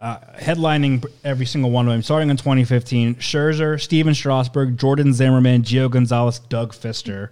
[0.00, 5.62] uh, headlining every single one of them, starting in 2015, Scherzer, Stephen Strasburg, Jordan Zimmermann,
[5.62, 7.30] Gio Gonzalez, Doug Fister.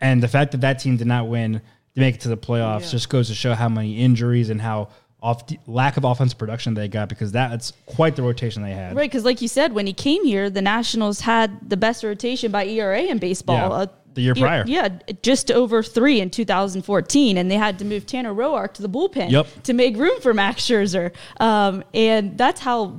[0.00, 1.54] And the fact that that team did not win
[1.94, 4.88] to make it to the playoffs just goes to show how many injuries and how
[5.22, 8.94] off lack of offensive production they got because that's quite the rotation they had.
[8.94, 12.52] Right, because like you said, when he came here, the Nationals had the best rotation
[12.52, 13.56] by ERA in baseball.
[13.56, 14.64] Yeah, uh, the year prior.
[14.66, 14.88] Yeah,
[15.22, 19.30] just over three in 2014, and they had to move Tanner Roark to the bullpen
[19.30, 19.46] Yep.
[19.64, 21.12] to make room for Max Scherzer.
[21.40, 22.96] Um, and that's how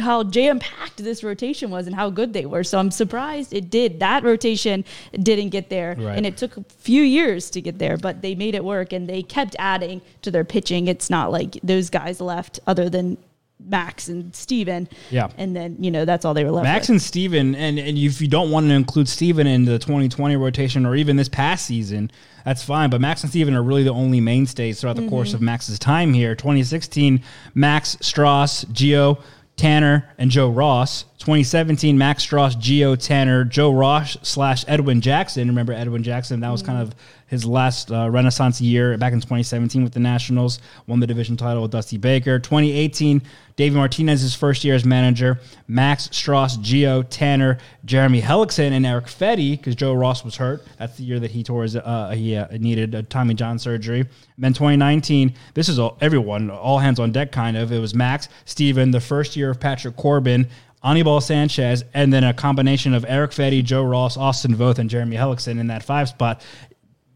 [0.00, 2.64] how jam packed this rotation was and how good they were.
[2.64, 4.00] So I'm surprised it did.
[4.00, 6.16] That rotation didn't get there, Right.
[6.16, 9.06] and it took a few years to get there, but they made it work and
[9.06, 10.88] they kept adding to their pitching.
[10.88, 13.18] It's not like those guys left other than
[13.66, 14.88] Max and Stephen.
[15.10, 15.28] Yeah.
[15.36, 16.94] And then, you know, that's all they were left Max with.
[16.94, 20.86] and Stephen, and, and if you don't want to include Stephen in the 2020 rotation
[20.86, 22.10] or even this past season,
[22.44, 22.90] that's fine.
[22.90, 25.36] But Max and Stephen are really the only mainstays throughout the course mm-hmm.
[25.36, 26.34] of Max's time here.
[26.34, 27.22] 2016,
[27.54, 29.20] Max, Stras, Gio,
[29.56, 31.04] Tanner, and Joe Ross.
[31.18, 35.46] 2017, Max Stras, Gio, Tanner, Joe Ross slash Edwin Jackson.
[35.46, 36.40] Remember Edwin Jackson?
[36.40, 36.88] That was kind mm-hmm.
[36.88, 36.94] of
[37.32, 40.60] his last uh, renaissance year back in 2017 with the Nationals.
[40.86, 42.38] Won the division title with Dusty Baker.
[42.38, 43.22] 2018,
[43.56, 45.40] Davey Martinez's first year as manager.
[45.66, 50.62] Max Stras, Gio, Tanner, Jeremy Hellickson, and Erick Fedde because Joe Ross was hurt.
[50.78, 54.00] That's the year that he tore his, uh, he uh, needed a Tommy John surgery.
[54.00, 57.72] And then 2019, this is all, everyone, all hands on deck kind of.
[57.72, 60.48] It was Max, Stephen, the first year of Patrick Corbin,
[60.84, 65.16] Anibal Sanchez, and then a combination of Erick Fedde, Joe Ross, Austin Voth, and Jeremy
[65.16, 66.42] Hellickson in that five spot.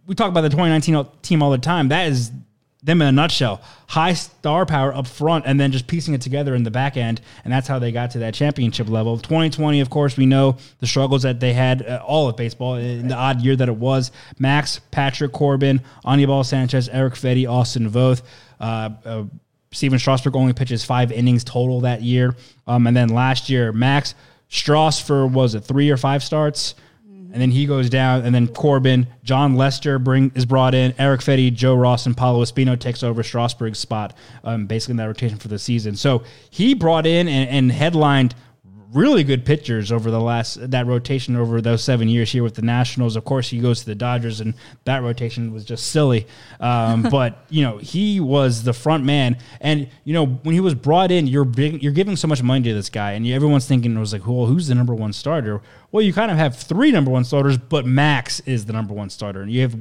[0.06, 1.88] We talk about the 2019 team all the time.
[1.88, 2.30] That is
[2.86, 3.60] them in a nutshell.
[3.88, 7.20] High star power up front, and then just piecing it together in the back end,
[7.44, 9.18] and that's how they got to that championship level.
[9.18, 13.08] 2020, of course, we know the struggles that they had uh, all of baseball in
[13.08, 14.12] the odd year that it was.
[14.38, 18.22] Max, Patrick Corbin, Anibal Sanchez, Erick Fedde, Austin Voth.
[18.60, 19.24] Uh, uh,
[19.72, 22.34] Stephen Strasburg only pitches five innings total that year.
[22.66, 24.14] Um, and then last year, Max
[24.48, 26.76] Stras for was it three or five starts,
[27.36, 31.20] and then he goes down, and then Corbin, Jon Lester bring is brought in, Erick
[31.20, 35.36] Fedde, Joe Ross, and Paolo Espino takes over Strasburg's spot, um, basically in that rotation
[35.36, 35.96] for the season.
[35.96, 38.34] So he brought in and, and headlined
[38.96, 42.62] really good pitchers over the last that rotation over those seven years here with the
[42.62, 43.16] Nationals.
[43.16, 46.26] Of course, he goes to the Dodgers, and that rotation was just silly.
[46.58, 50.74] Um, but you know, he was the front man, and you know when he was
[50.74, 53.94] brought in, you're big, you're giving so much money to this guy, and everyone's thinking
[53.94, 55.60] it was like, well, who's the number one starter?
[55.92, 59.08] Well, you kind of have three number one starters, but Max is the number one
[59.08, 59.74] starter, and you have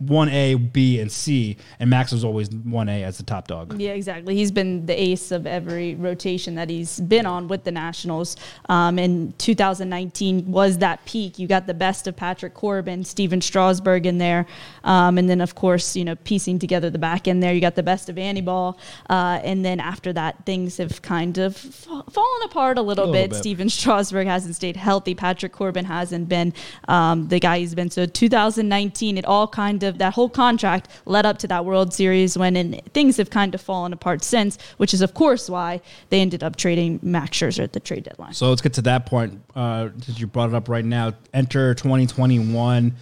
[0.00, 3.78] one A, B, and C, and Max was always one A as the top dog.
[3.80, 4.34] Yeah, exactly.
[4.34, 8.36] He's been the ace of every rotation that he's been on with the Nationals.
[8.68, 11.38] Um, and 2019 was that peak.
[11.38, 14.46] You got the best of Patrick Corbin, Stephen Strasburg in there.
[14.84, 17.74] Um, and then, of course, you know, piecing together the back end there, you got
[17.74, 18.78] the best of Anibal.
[19.08, 23.30] Uh, and then after that, things have kind of fallen apart a little, little bit.
[23.30, 23.38] bit.
[23.38, 25.14] Stephen Strasburg hasn't stayed healthy.
[25.14, 26.52] Patrick Corbin hasn't been
[26.88, 27.90] um, the guy he's been.
[27.90, 32.36] So 2019, it all kind of, that whole contract led up to that World Series
[32.36, 36.20] when and things have kind of fallen apart since, which is, of course, why they
[36.20, 38.32] ended up trading Max Scherzer at the trade deadline.
[38.32, 39.40] So let's get to that point.
[39.54, 42.94] Uh, since you brought it up right now, enter 2021.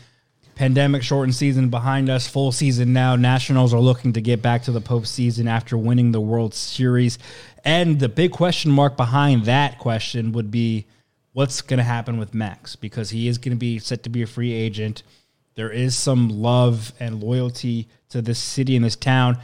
[0.59, 3.15] Pandemic shortened season behind us, full season now.
[3.15, 7.17] Nationals are looking to get back to the postseason after winning the World Series.
[7.65, 10.87] And the big question mark behind that question would be
[11.39, 12.75] what's going to happen with Max?
[12.75, 15.05] Because he is going to be set to be a free agent.
[15.55, 19.39] There is some love and loyalty to this city and this town.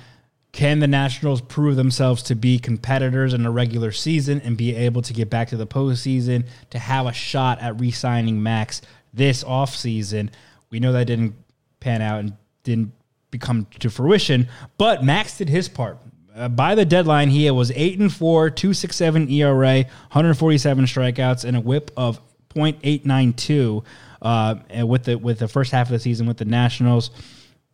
[0.50, 5.02] Can the Nationals prove themselves to be competitors in the regular season and be able
[5.02, 9.44] to get back to the postseason to have a shot at re signing Max this
[9.44, 10.30] offseason?
[10.70, 11.36] We know that didn't
[11.78, 12.32] pan out and
[12.64, 12.90] didn't
[13.30, 15.98] become to fruition, but Max did his part.
[16.36, 21.60] Uh, by the deadline, he was 8 and 4, 267 ERA, 147 strikeouts, and a
[21.60, 22.20] whip of
[22.54, 23.84] .892
[24.22, 27.10] uh, with the with the first half of the season with the Nationals.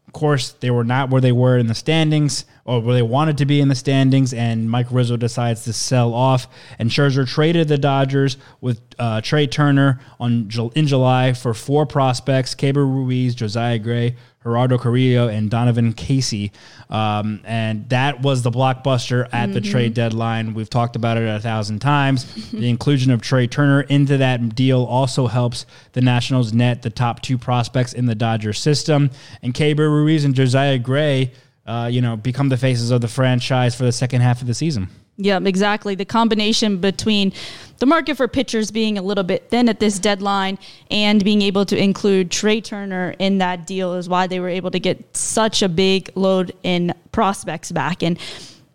[0.07, 3.39] Of course, they were not where they were in the standings or where they wanted
[3.39, 6.49] to be in the standings, and Mike Rizzo decides to sell off.
[6.81, 12.55] And Scherzer traded the Dodgers with uh, Trea Turner on in July for four prospects:
[12.57, 16.51] Keibert Ruiz, Josiah Gray, Gerardo Carrillo, and Donovan Casey.
[16.89, 20.55] Um, and that was the blockbuster at the trade deadline.
[20.55, 22.51] We've talked about it a thousand times.
[22.51, 27.21] the inclusion of Trea Turner into that deal also helps the Nationals net the top
[27.21, 29.11] two prospects in the Dodger system.
[29.43, 31.33] And Keibert Ruiz and Josiah Gray,
[31.67, 34.55] uh, you know, become the faces of the franchise for the second half of the
[34.55, 34.89] season.
[35.23, 35.95] Yeah, exactly.
[35.95, 37.35] The combination between
[37.79, 40.59] the market for pitchers being a little bit thin at this deadline
[40.91, 44.71] and being able to include Trea Turner in that deal is why they were able
[44.71, 48.03] to get such a big load in prospects back.
[48.03, 48.19] And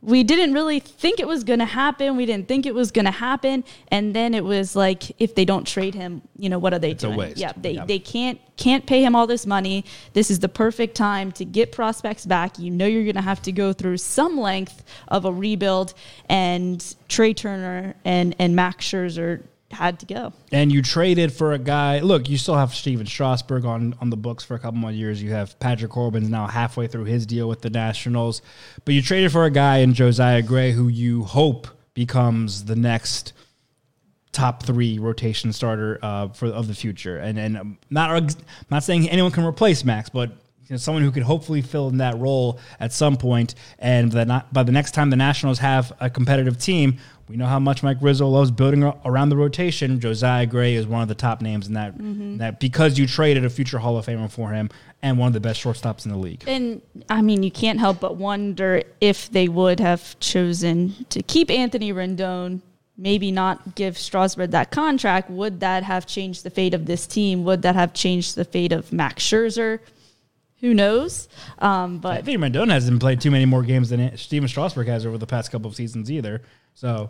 [0.06, 2.16] we didn't really think it was going to happen.
[2.16, 3.64] We didn't think it was going to happen.
[3.90, 6.92] And then it was like, if they don't trade him, you know, what are they
[6.92, 7.18] It's a doing?
[7.18, 7.38] waste.
[7.38, 7.86] Yeah, they, Yeah.
[7.86, 9.84] they can't can't pay him all this money.
[10.14, 12.58] This is the perfect time to get prospects back.
[12.58, 15.94] You know you're going to have to go through some length of a rebuild,
[16.30, 20.34] and Trea Turner and and Max Scherzer had to go.
[20.52, 22.00] and you traded for a guy.
[22.00, 25.22] Look, you still have Stephen Strasburg on, on the books for a couple more years.
[25.22, 28.42] You have Patrick Corbin's now halfway through his deal with the Nationals,
[28.86, 33.34] but you traded for a guy in Josiah Gray who you hope becomes the next
[34.32, 37.18] top three rotation starter uh, for of the future.
[37.18, 38.36] And and um, not
[38.70, 40.30] not saying anyone can replace Max, but
[40.68, 43.56] you know, someone who could hopefully fill in that role at some point.
[43.80, 47.60] And the, by the next time the Nationals have a competitive team, we know how
[47.60, 50.00] much Mike Rizzo loves building around the rotation.
[50.00, 51.94] Josiah Gray is one of the top names in that.
[52.38, 54.70] That because you traded a future Hall of Famer for him
[55.02, 56.44] and one of the best shortstops in the league.
[56.48, 61.50] And I mean, you can't help but wonder if they would have chosen to keep
[61.50, 62.62] Anthony Rendon,
[62.96, 65.30] maybe not give Strasburg that contract.
[65.32, 67.44] Would that have changed the fate of this team?
[67.44, 69.80] Would that have changed the fate of Max Scherzer?
[70.62, 71.28] Who knows?
[71.60, 75.06] Um, I but think Rendon hasn't played too many more games than Stephen Strasburg has
[75.06, 76.42] over the past couple of seasons either.
[76.76, 77.10] So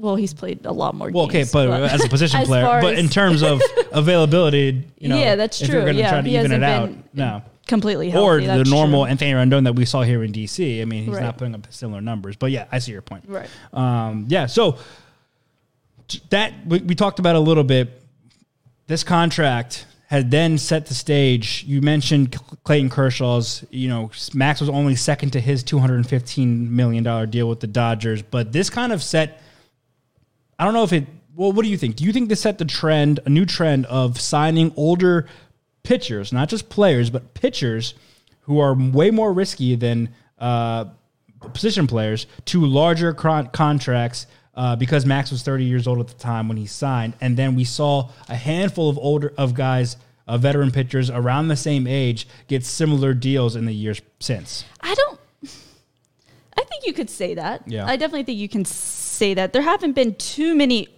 [0.00, 1.10] well, he's played a lot more.
[1.10, 3.60] Well, okay, games, but as a position as player, but in terms of
[3.92, 5.76] availability, you know, yeah, that's if true.
[5.76, 7.42] you're going to yeah, try to he even hasn't it out, been no.
[7.66, 8.46] completely healthy.
[8.48, 9.10] Or the normal true.
[9.10, 10.80] Anthony Rendon that we saw here in DC.
[10.80, 11.22] I mean, he's Right.
[11.22, 13.24] not putting up similar numbers, but yeah, I see your point.
[13.28, 13.48] Right.
[13.74, 14.46] Um, yeah.
[14.46, 14.78] So
[16.30, 18.00] that we, we talked about a little bit.
[18.86, 21.62] This contract had then set the stage.
[21.68, 23.64] You mentioned Clayton Kershaw's.
[23.70, 27.48] You know, Max was only second to his two hundred and fifteen million dollar deal
[27.48, 29.40] with the Dodgers, but this kind of set.
[30.58, 31.06] I don't know if it.
[31.36, 31.94] Well, what do you think?
[31.94, 35.26] Do you think this set the trend, a new trend of signing older
[35.84, 37.94] pitchers, not just players, but pitchers
[38.40, 40.08] who are way more risky than
[40.40, 40.86] uh,
[41.54, 46.48] position players to larger contracts uh, because Max was 30 years old at the time
[46.48, 50.70] when he signed, and then we saw a handful of older of guys, uh, veteran
[50.70, 54.64] pitchers around the same age, get similar deals in the years since.
[54.80, 55.20] I don't.
[56.56, 57.62] I think you could say that.
[57.66, 57.86] Yeah.
[57.86, 59.52] I definitely think you can say that.
[59.52, 60.88] There haven't been too many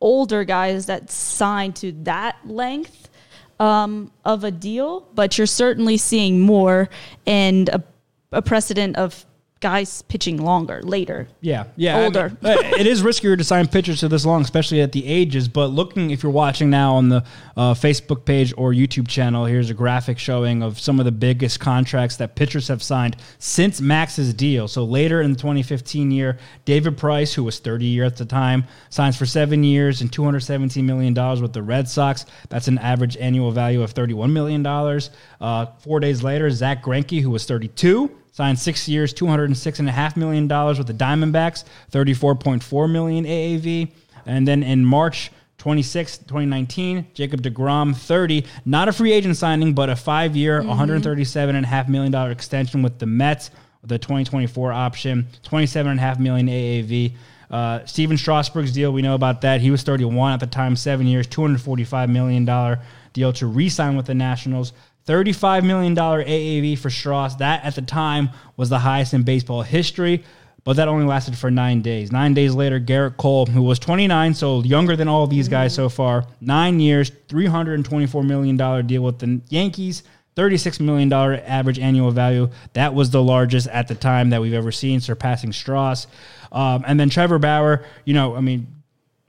[0.00, 3.10] older guys that signed to that length
[3.58, 6.88] um, of a deal, but you're certainly seeing more
[7.26, 7.84] and a,
[8.32, 9.26] a precedent of
[9.60, 11.28] guys pitching longer later.
[11.42, 11.98] Yeah, yeah.
[11.98, 12.30] I Older.
[12.40, 15.48] mean, uh, it is riskier to sign pitchers to this long, especially at the ages.
[15.48, 17.24] But looking, if you're watching now on the
[17.56, 21.60] uh, Facebook page or YouTube channel, here's a graphic showing of some of the biggest
[21.60, 24.66] contracts that pitchers have signed since Max's deal.
[24.66, 28.64] So later in the 2015 year, David Price, who was 30 years at the time,
[28.88, 32.24] signs for seven years and 217 million dollars with the Red Sox.
[32.48, 35.10] That's an average annual value of 31 million dollars.
[35.38, 39.56] Uh, four days later, Zach Greinke, who was 32 signed six years, two hundred and
[39.56, 43.92] six and a half million dollars with the Diamondbacks, 34.4 million AAV,
[44.26, 45.30] and then in March.
[45.58, 51.88] 26, 2019, Jacob DeGrom, 30, not a free agent signing, but a five year, $137.5
[51.88, 53.50] million extension with the Mets
[53.82, 57.12] with a 2024 option, 27.5 million AAV.
[57.50, 59.60] Uh, Stephen Strasburg's deal, we know about that.
[59.60, 62.78] He was 31 at the time, seven years, $245 million
[63.12, 64.72] deal to re sign with the Nationals.
[65.10, 67.38] $35 million AAV for Stras.
[67.38, 70.22] That at the time was the highest in baseball history,
[70.62, 72.12] but that only lasted for nine days.
[72.12, 75.74] Nine days later, Gerrit Cole, who was 29, so younger than all of these guys
[75.74, 80.04] so far, nine years, $324 million deal with the Yankees.
[80.36, 82.48] $36 million average annual value.
[82.74, 86.06] That was the largest at the time that we've ever seen, surpassing Stras.
[86.52, 88.68] Um, and then Trevor Bauer, you know, I mean,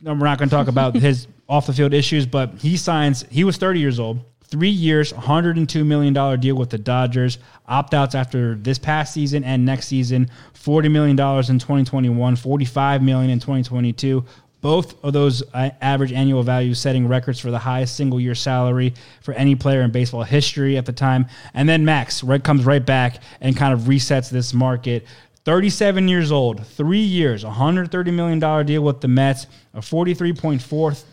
[0.04, 3.44] we're not going to talk about his off the field issues, but he signs, he
[3.44, 4.20] was 30 years old,
[4.52, 9.66] three years, $102 million deal with the Dodgers, opt outs after this past season and
[9.66, 14.26] next season, $40 million in 2021, $45 million in 2022.
[14.60, 18.94] Both of those uh, average annual values setting records for the highest single year salary
[19.22, 21.26] for any player in baseball history at the time.
[21.56, 25.08] And then Max right comes right back and kind of resets this market.
[25.46, 31.04] 37 years old, three years, $130 million deal with the Mets, a 43.4,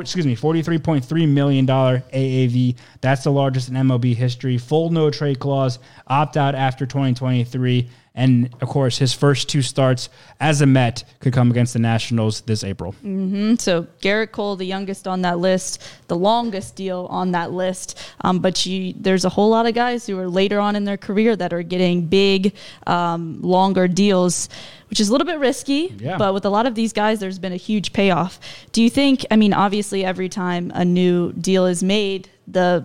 [0.00, 2.76] excuse me, $43.3 million AAV.
[3.00, 4.58] That's the largest in MLB history.
[4.58, 7.90] Full no trade clause, opt out after 2023.
[8.14, 12.42] And of course, his first two starts as a Met could come against the Nationals
[12.42, 12.94] this April.
[13.58, 17.98] So Gerrit Cole, the youngest on that list, the longest deal on that list.
[18.20, 20.98] Um, but you, there's a whole lot of guys who are later on in their
[20.98, 22.54] career that are getting big,
[22.86, 24.50] um, longer deals,
[24.90, 25.94] which is a little bit risky.
[25.98, 26.18] Yeah.
[26.18, 28.38] But with a lot of these guys, there's been a huge payoff.
[28.72, 29.24] Do you think?
[29.30, 32.84] I mean, obviously, every time a new deal is made, the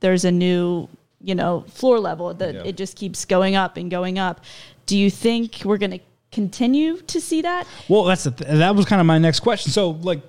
[0.00, 0.88] there's a new
[1.20, 2.62] you know floor level that Yeah.
[2.64, 4.40] it just keeps going up and going up.
[4.86, 6.00] Do you think we're going to
[6.32, 7.66] continue to see that?
[7.88, 9.72] Well, that's the th- that was kind of my next question.
[9.72, 10.20] So, like,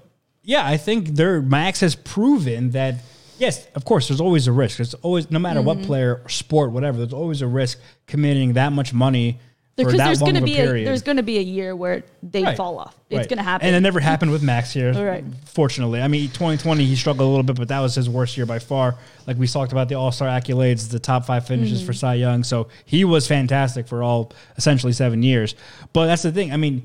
[0.43, 2.95] yeah, I think there Max has proven that.
[3.37, 4.09] Yes, of course.
[4.09, 4.77] There's always a risk.
[4.77, 5.67] There's always, no matter Mm-hmm.
[5.79, 6.97] what player, or sport, whatever.
[6.97, 9.39] There's always a risk committing that much money for
[9.85, 12.43] Because there's going to a be a, there's going to be a year where they
[12.43, 12.55] Right.
[12.57, 12.95] fall off.
[13.09, 13.29] It's Right.
[13.29, 13.67] going to happen.
[13.67, 14.93] And it never happened with Max here.
[14.93, 15.23] Right.
[15.45, 16.01] Fortunately.
[16.01, 18.59] I mean, 2020, he struggled a little bit, but that was his worst year by
[18.59, 18.95] far.
[19.27, 21.85] Like we talked about the All Star accolades, the top five finishes Mm.
[21.85, 22.43] for Cy Young.
[22.43, 25.55] So he was fantastic for all essentially seven years.
[25.93, 26.51] But that's the thing.
[26.53, 26.83] I mean,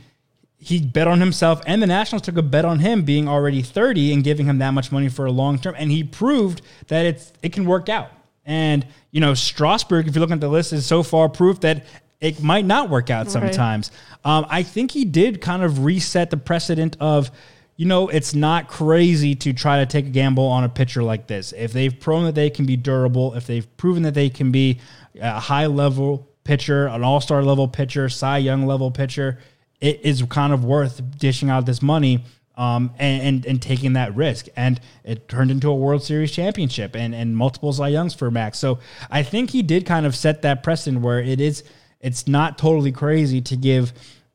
[0.57, 4.13] he bet on himself, and the Nationals took a bet on him being already 30
[4.15, 5.75] and giving him that much money for a long term.
[5.77, 8.11] And he proved that it's it can work out.
[8.47, 11.85] And, you know, Strasburg, if you look at the list, is so far proof that
[12.25, 13.91] it might not work out sometimes.
[14.25, 17.31] Um, I think he did kind of reset the precedent of,
[17.77, 21.27] you know, it's not crazy to try to take a gamble on a pitcher like
[21.27, 21.53] this.
[21.53, 24.81] If they've proven that they can be durable, if they've proven that they can be
[25.21, 29.39] a high level pitcher, an all star level pitcher, Cy Young level pitcher,
[29.83, 32.25] it is kind of worth dishing out this money
[32.57, 34.47] um, and, and and taking that risk.
[34.57, 38.59] And it turned into a World Series championship and and multiple Cy Youngs for Max.
[38.59, 38.79] So
[39.11, 41.65] I think he did kind of set that precedent where it is
[42.05, 43.93] it's not totally crazy to give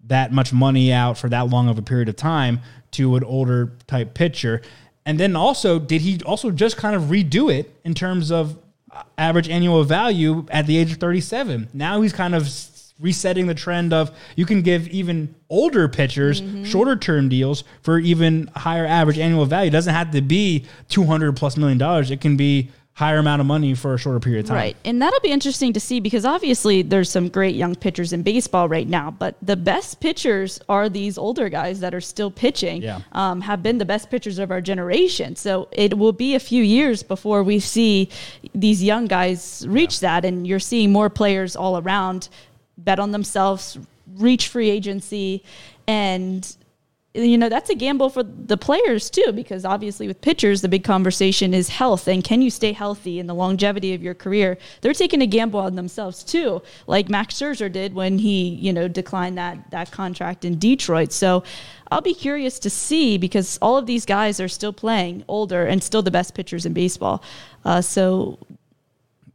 [0.07, 2.59] that much money out for that long of a period of time
[2.91, 4.61] to an older type pitcher.
[5.05, 8.57] And then also, did he also just kind of redo it in terms of
[8.91, 11.69] uh, average annual value at the age of 37?
[11.73, 12.49] Now he's kind of
[12.99, 18.49] resetting the trend of you can give even older pitchers shorter term deals for even
[18.55, 19.69] higher average annual value.
[19.69, 22.11] It doesn't have to be 200 plus million dollars.
[22.11, 24.57] It can be higher amount of money for a shorter period of time.
[24.57, 24.75] Right.
[24.83, 28.67] And that'll be interesting to see because obviously there's some great young pitchers in baseball
[28.67, 32.99] right now, but the best pitchers are these older guys that are still pitching, Yeah.
[33.13, 35.37] um, have been the best pitchers of our generation.
[35.37, 38.09] So it will be a few years before we see
[38.53, 40.25] these young guys reach that.
[40.25, 42.27] And you're seeing more players all around
[42.77, 43.79] bet on themselves,
[44.17, 45.41] reach free agency,
[45.87, 46.53] and
[47.21, 50.83] you know that's a gamble for the players too because obviously with pitchers the big
[50.83, 54.57] conversation is health and can you stay healthy and the longevity of your career?
[54.81, 58.87] They're taking a gamble on themselves too like Max Scherzer did when he you know
[58.87, 61.11] declined that that contract in Detroit.
[61.11, 61.43] So
[61.91, 65.83] I'll be curious to see because all of these guys are still playing older and
[65.83, 67.23] still the best pitchers in baseball.
[67.65, 68.37] Uh, so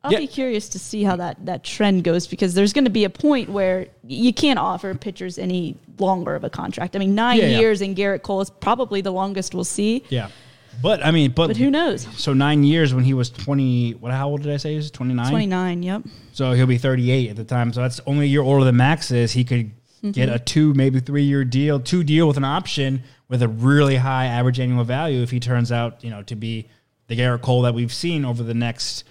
[0.04, 0.18] I'll Yeah.
[0.18, 3.10] be curious to see how that, that trend goes because there's going to be a
[3.10, 6.94] point where you can't offer pitchers any longer of a contract.
[6.94, 10.04] I mean, nine Yeah, years in Gerrit Cole is probably the longest we'll see.
[10.10, 10.28] Yeah.
[10.82, 12.06] But I mean, but, But who knows?
[12.16, 14.90] So nine years when he was 20, what, how old did I say he was?
[14.90, 15.30] 29?
[15.30, 16.02] 29, yep.
[16.32, 17.72] So he'll be 38 at the time.
[17.72, 19.32] So that's only a year older than Max is.
[19.32, 19.70] He could
[20.02, 20.34] get Mm-hmm.
[20.34, 24.26] a two, maybe three year deal, two deal with an option with a really high
[24.26, 26.68] average annual value if he turns out, you know, to be
[27.06, 29.04] the Gerrit Cole that we've seen over the next,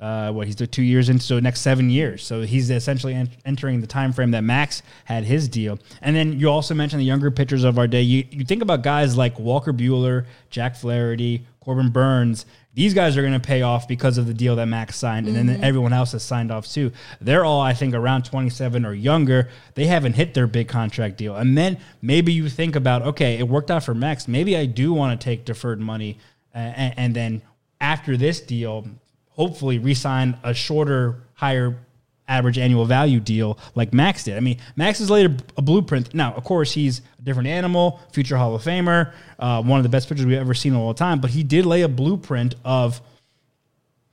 [0.00, 2.24] uh, what he's the two years into, so the next seven years.
[2.24, 5.78] So he's essentially en- entering the time frame that Max had his deal.
[6.00, 8.00] And then you also mentioned the younger pitchers of our day.
[8.00, 12.46] You, you think about guys like Walker Buehler, Jack Flaherty, Corbin Burnes.
[12.72, 15.36] These guys are going to pay off because of the deal that Max signed, and
[15.36, 16.92] then everyone else has signed off too.
[17.20, 19.48] They're all, I think, around 27 or younger.
[19.74, 21.36] They haven't hit their big contract deal.
[21.36, 24.28] And then maybe you think about, okay, it worked out for Max.
[24.28, 26.18] Maybe I do want to take deferred money,
[26.54, 27.42] uh, and, and then
[27.80, 28.86] after this deal,
[29.40, 31.74] hopefully re-sign a shorter, higher
[32.28, 34.36] average annual value deal like Max did.
[34.36, 36.12] I mean, Max has laid a, blueprint.
[36.12, 39.88] Now, of course, he's a different animal, future Hall of Famer, uh, one of the
[39.88, 41.20] best pitchers we've ever seen all the time.
[41.20, 43.00] But he did lay a blueprint of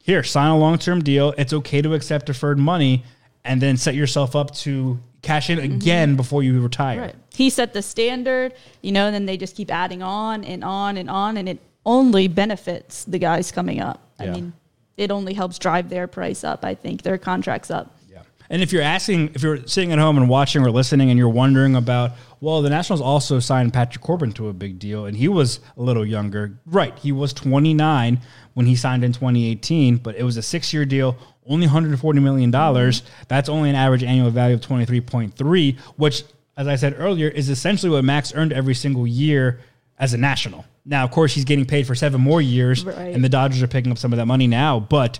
[0.01, 1.33] here, sign a long-term deal.
[1.37, 3.03] It's okay to accept deferred money,
[3.43, 7.01] and then set yourself up to cash in again before you retire.
[7.01, 7.15] Right.
[7.35, 10.95] He set the standard, you know, and then they just keep adding on and on
[10.95, 14.01] and on, and it only benefits the guys coming up.
[14.19, 14.53] I mean,
[14.97, 17.95] it only helps drive their price up, I think, their contracts up.
[18.11, 18.23] Yeah.
[18.49, 21.29] And if you're asking, if you're sitting at home and watching or listening, and you're
[21.29, 25.27] wondering about, well, the Nationals also signed Patrick Corbin to a big deal, and he
[25.27, 26.59] was a little younger.
[26.65, 28.19] Right, he was 29
[28.55, 33.01] when he signed in 2018, but it was a six-year deal, only 140 million dollars.
[33.01, 33.23] Mm-hmm.
[33.27, 36.23] That's only an average annual value of 23.3, which,
[36.57, 39.59] as I said earlier, is essentially what Max earned every single year
[39.99, 40.65] as a National.
[40.89, 43.13] Now, of course, he's getting paid for seven more years, Right.
[43.13, 44.79] and the Dodgers are picking up some of that money now.
[44.79, 45.19] But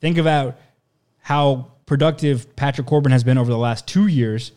[0.00, 0.56] think about
[1.18, 4.52] how productive Patrick Corbin has been over the last two years,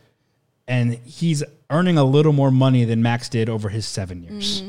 [0.68, 4.64] and he's earning a little more money than Max did over his seven years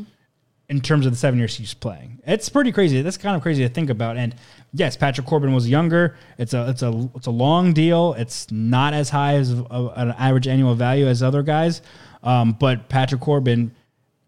[0.68, 2.20] in terms of the seven years he's playing.
[2.26, 3.02] It's pretty crazy.
[3.02, 4.16] That's kind of crazy to think about.
[4.16, 4.34] And
[4.72, 6.16] yes, Patrick Corbin was younger.
[6.38, 8.14] It's a it's a it's a long deal.
[8.14, 9.64] It's not as high as a,
[9.96, 11.82] an average annual value as other guys,
[12.22, 13.72] um, but Patrick Corbin,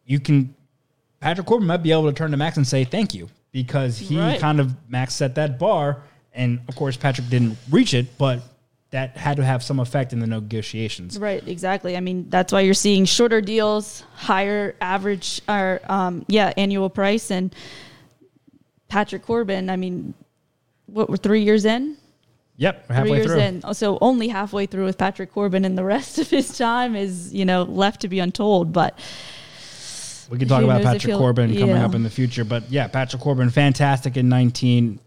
[0.04, 0.54] you can
[1.24, 4.18] Patrick Corbin might be able to turn to Max and say thank you because he
[4.20, 4.38] Right.
[4.38, 6.02] kind of Max set that bar,
[6.34, 8.42] and of course Patrick didn't reach it, but
[8.90, 11.18] that had to have some effect in the negotiations.
[11.18, 11.96] Right, exactly.
[11.96, 17.30] I mean, that's why you're seeing shorter deals, higher average or um, yeah, annual price
[17.30, 17.54] and
[18.88, 20.12] Patrick Corbin, I mean,
[20.84, 21.96] what we're 3 years in?
[22.58, 23.38] Yep, we're Three years through.
[23.40, 23.74] in.
[23.74, 27.46] So only halfway through with Patrick Corbin and the rest of his time is, you
[27.46, 28.98] know, left to be untold, but
[30.30, 31.84] We can talk Who about knows if Patrick he'll- Corbin coming yeah.
[31.84, 34.98] up in the future, but yeah, Patrick Corbin, fantastic in 19,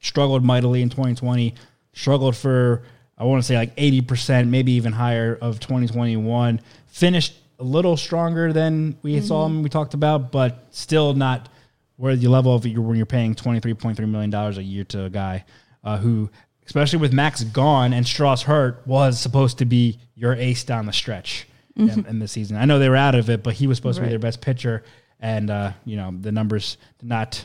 [0.00, 1.54] struggled mightily in 2020,
[1.92, 2.82] struggled for
[3.18, 6.60] I want to say like 80%, maybe even higher of 2021.
[6.88, 9.56] Finished a little stronger than we saw Mm-hmm.
[9.58, 9.62] him.
[9.62, 11.48] We talked about, but still not
[11.96, 15.10] where the level of your when you're paying 23.3 million dollars a year to a
[15.10, 15.44] guy
[15.84, 16.30] uh, who,
[16.66, 20.92] especially with Max gone and Stras hurt, was supposed to be your ace down the
[20.92, 21.46] stretch
[21.76, 22.56] in, in the season.
[22.56, 24.10] I know they were out of it, but he was supposed to be Mm-hmm.
[24.12, 24.84] Their best pitcher,
[25.20, 27.44] and uh, you know the numbers did not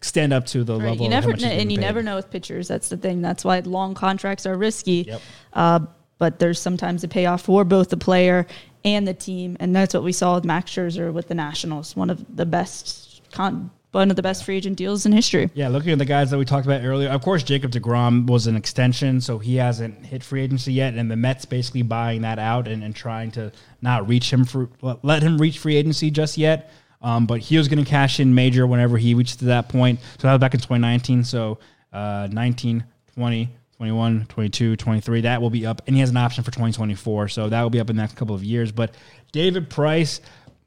[0.00, 1.04] stand up to the right, level.
[1.04, 1.80] you never and you paid.
[1.80, 2.68] never know with pitchers.
[2.68, 3.20] That's the thing.
[3.20, 5.04] That's why long contracts are risky.
[5.08, 5.20] Yep.
[5.52, 5.80] Uh,
[6.18, 8.46] but there's sometimes a payoff for both the player
[8.84, 11.96] and the team, and that's what we saw with Max Scherzer with the Nationals.
[11.96, 15.50] One of the best, con- one of the best free agent deals in history.
[15.54, 18.46] Yeah, looking at the guys that we talked about earlier, of course, Jacob DeGrom was
[18.46, 22.38] an extension, so he hasn't hit free agency yet, and the Mets basically buying that
[22.38, 26.38] out and, and trying to not reach him for let- him reach free agency just
[26.38, 26.70] yet.
[27.02, 30.00] Um, but he was going to cash in major whenever he reached to that point.
[30.18, 31.24] So that was back in 2019.
[31.24, 31.58] So
[31.94, 32.84] uh, 19,
[33.14, 37.28] 20, 21, 22, 23, that will be up, and he has an option for 2024.
[37.28, 38.70] So that will be up in the next couple of years.
[38.70, 38.94] But
[39.32, 40.20] David Price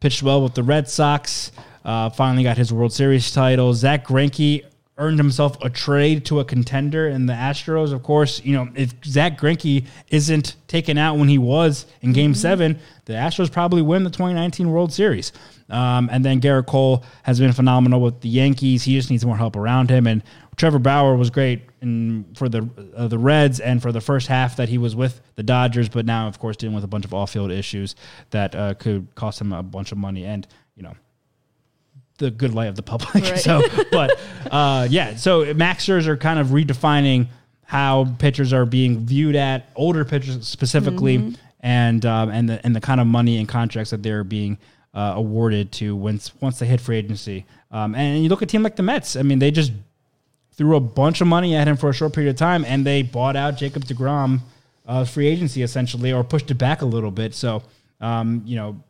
[0.03, 1.53] pitched well with the Red Sox.
[1.85, 3.73] Uh, finally got his World Series title.
[3.73, 4.65] Zach Greinke
[4.97, 7.93] earned himself a trade to a contender in the Astros.
[7.93, 12.35] Of course, you know if Zach Greinke isn't taken out when he was in Game
[12.35, 15.31] Seven, the Astros probably win the 2019 World Series.
[15.69, 18.83] Um, and then Gerrit Cole has been phenomenal with the Yankees.
[18.83, 20.05] He just needs more help around him.
[20.05, 20.21] And
[20.55, 24.57] Trevor Bauer was great in, for the uh, the Reds and for the first half
[24.57, 27.13] that he was with the Dodgers, but now, of course, dealing with a bunch of
[27.13, 27.95] off field issues
[28.29, 30.25] that uh, could cost him a bunch of money.
[30.25, 30.95] And you know,
[32.17, 33.23] the good light of the public.
[33.23, 33.39] Right.
[33.39, 34.19] So, but
[34.51, 37.27] uh, yeah, so Max are kind of redefining
[37.65, 42.81] how pitchers are being viewed at older pitchers specifically, and um, and the and the
[42.81, 44.57] kind of money and contracts that they're being
[44.93, 47.45] uh, awarded to once once they hit free agency.
[47.71, 49.15] Um, and you look at a team like the Mets.
[49.15, 49.71] I mean, they just
[50.55, 53.01] threw a bunch of money at him for a short period of time, and they
[53.01, 54.41] bought out Jacob Degrom,
[54.87, 57.33] uh, free agency essentially, or pushed it back a little bit.
[57.33, 57.63] So,
[58.01, 58.83] um, you know,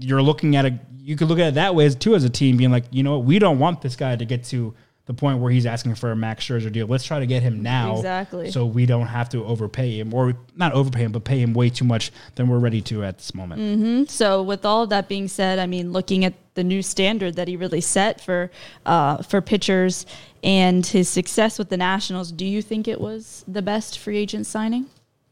[0.00, 2.28] you're looking at a you could look at it that way as too as a
[2.28, 4.74] team being like, you know what, we don't want this guy to get to
[5.08, 6.86] the point where he's asking for a Max Scherzer deal.
[6.86, 8.50] Let's try to get him now, Exactly.
[8.50, 11.70] so we don't have to overpay him, or not overpay him, but pay him way
[11.70, 14.10] too much than we're ready to at this moment.
[14.10, 17.48] So, with all of that being said, I mean, looking at the new standard that
[17.48, 18.50] he really set for
[18.84, 20.04] uh, for pitchers
[20.44, 24.46] and his success with the Nationals, do you think it was the best free agent
[24.46, 24.86] signing?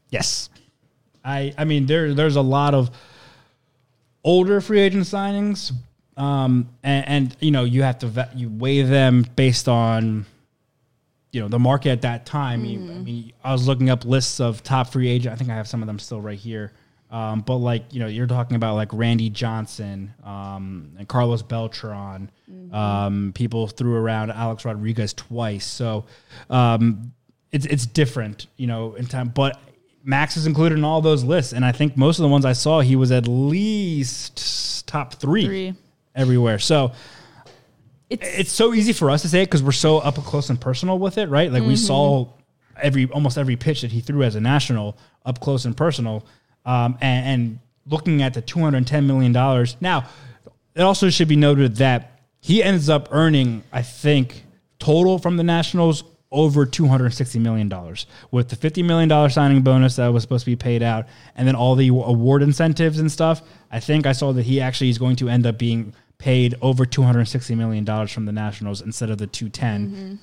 [0.09, 0.49] Yes.
[1.23, 2.89] I I mean there there's a lot of
[4.23, 5.71] older free agent signings
[6.17, 10.25] um and, and you know you have to vet, you weigh them based on
[11.31, 12.65] you know the market at that time.
[12.65, 15.55] You- I mean I was looking up lists of top free agent I think I
[15.55, 16.73] have some of them still right here.
[17.09, 22.29] Um, but like you know you're talking about like Randy Johnson um, and Carlos Beltran.
[22.73, 25.65] Um, people threw around Alex Rodriguez twice.
[25.65, 26.05] So
[26.49, 27.13] um,
[27.53, 29.29] it's it's different, you know, in time.
[29.29, 29.57] But
[30.03, 32.51] Max is included in all those lists, and I think most of the ones I
[32.53, 35.73] saw, he was at least top three, Three.
[36.17, 36.59] Everywhere.
[36.59, 36.91] So
[38.09, 40.59] It's, it's so easy for us to say it because we're so up close and
[40.59, 41.51] personal with it, right?
[41.51, 42.27] Like we saw
[42.81, 46.25] every almost every pitch that he threw as a national up close and personal,
[46.65, 49.77] um, and, and looking at the two hundred ten million dollars.
[49.81, 50.05] Now,
[50.75, 54.45] it also should be noted that he ends up earning, I think,
[54.79, 57.69] total from the Nationals over $260 million
[58.31, 61.05] with the $50 million signing bonus that was supposed to be paid out
[61.35, 63.41] and then all the award incentives and stuff.
[63.71, 66.85] I think I saw that he actually is going to end up being paid over
[66.85, 69.89] $260 million from the Nationals instead of the 210.
[69.89, 70.15] Mm-hmm.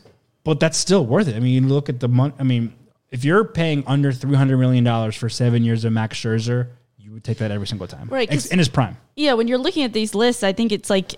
[0.43, 1.37] But that's still worth it.
[1.37, 2.35] I mean, you look at the money.
[2.39, 2.75] I mean,
[3.11, 6.69] if you're paying under $300 million for seven years of Max Scherzer,
[6.99, 8.09] you would take that every single time.
[8.09, 8.97] Right, In his prime.
[9.17, 11.15] yeah, when you're looking at these lists, I think it's like,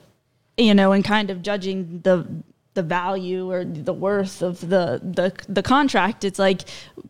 [0.57, 2.27] you know, and kind of judging the
[2.74, 6.24] the value or the worth of the the the contract.
[6.24, 6.62] It's like,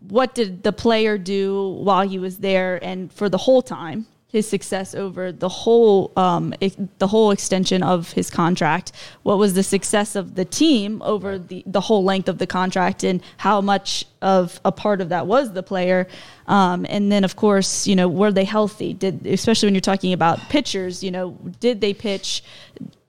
[0.09, 4.07] what did the player do while he was there and for the whole time?
[4.37, 6.53] His success over the whole um,
[6.99, 8.93] the whole extension of his contract.
[9.23, 13.03] What was the success of the team over the the whole length of the contract,
[13.03, 16.07] and how much of a part of that was the player?
[16.49, 18.93] Um, and then, of course, you know, were they healthy?
[18.93, 21.31] Did especially when you're talking about pitchers, you know,
[21.61, 22.43] did they pitch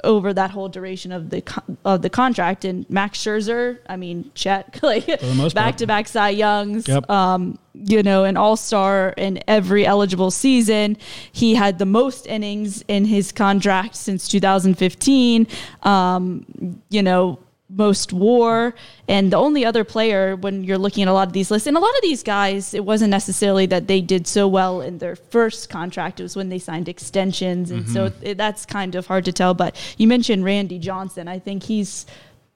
[0.04, 2.66] over that whole duration of the con- of the contract?
[2.66, 5.56] And Max Scherzer, I mean, Chet, like the most part.
[5.56, 7.10] back to back Cy Youngs, Yep.
[7.10, 10.98] um, you know, an All Star in every eligible season.
[11.32, 15.48] He had the most innings in his contract since 2015.
[15.84, 17.40] Um, you know,
[17.70, 18.74] most war
[19.10, 21.76] and the only other player when you're looking at a lot of these lists and
[21.76, 25.18] a lot of these guys it wasn't necessarily that they did so well in their
[25.18, 28.26] first contract it was when they signed extensions and so Mm-hmm.
[28.26, 32.06] it, that's kind of hard to tell but you mentioned randy johnson i think he's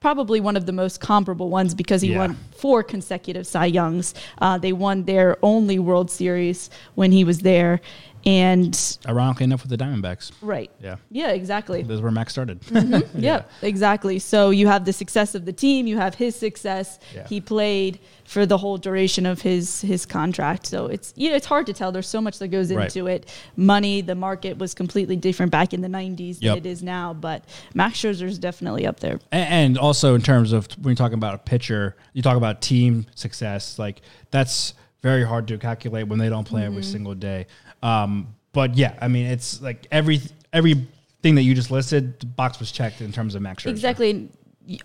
[0.00, 2.18] probably one of the most comparable ones because he Yeah.
[2.18, 7.40] won four consecutive cy youngs uh, they won their only world series when he was
[7.40, 7.80] there
[8.24, 10.32] and Ironically enough, with the Diamondbacks.
[10.42, 10.96] right Yeah.
[11.10, 12.60] yeah exactly That's where Max started.
[13.14, 14.18] yeah, exactly.
[14.18, 16.98] So you have the success of the team, you have his success.
[17.14, 17.26] Yeah.
[17.26, 20.66] He played for the whole duration of his his contract.
[20.66, 21.92] So it's you know it's hard to tell.
[21.92, 22.84] There's so much that goes Right.
[22.94, 23.28] into it.
[23.56, 27.44] Money, the market was completely different back in the 90s than it is now, but
[27.74, 29.18] Max Scherzer is definitely up there.
[29.32, 32.62] A- And also in terms of when you're talking about a pitcher, you talk about
[32.62, 33.78] team success.
[33.78, 34.00] Like
[34.30, 36.70] that's very hard to calculate when they don't play Mm-hmm.
[36.70, 37.46] every single day.
[37.82, 40.20] Um, but yeah, I mean, it's like every
[40.52, 43.70] everything that you just listed, the box was checked in terms of Max Scherzer.
[43.70, 44.28] Exactly.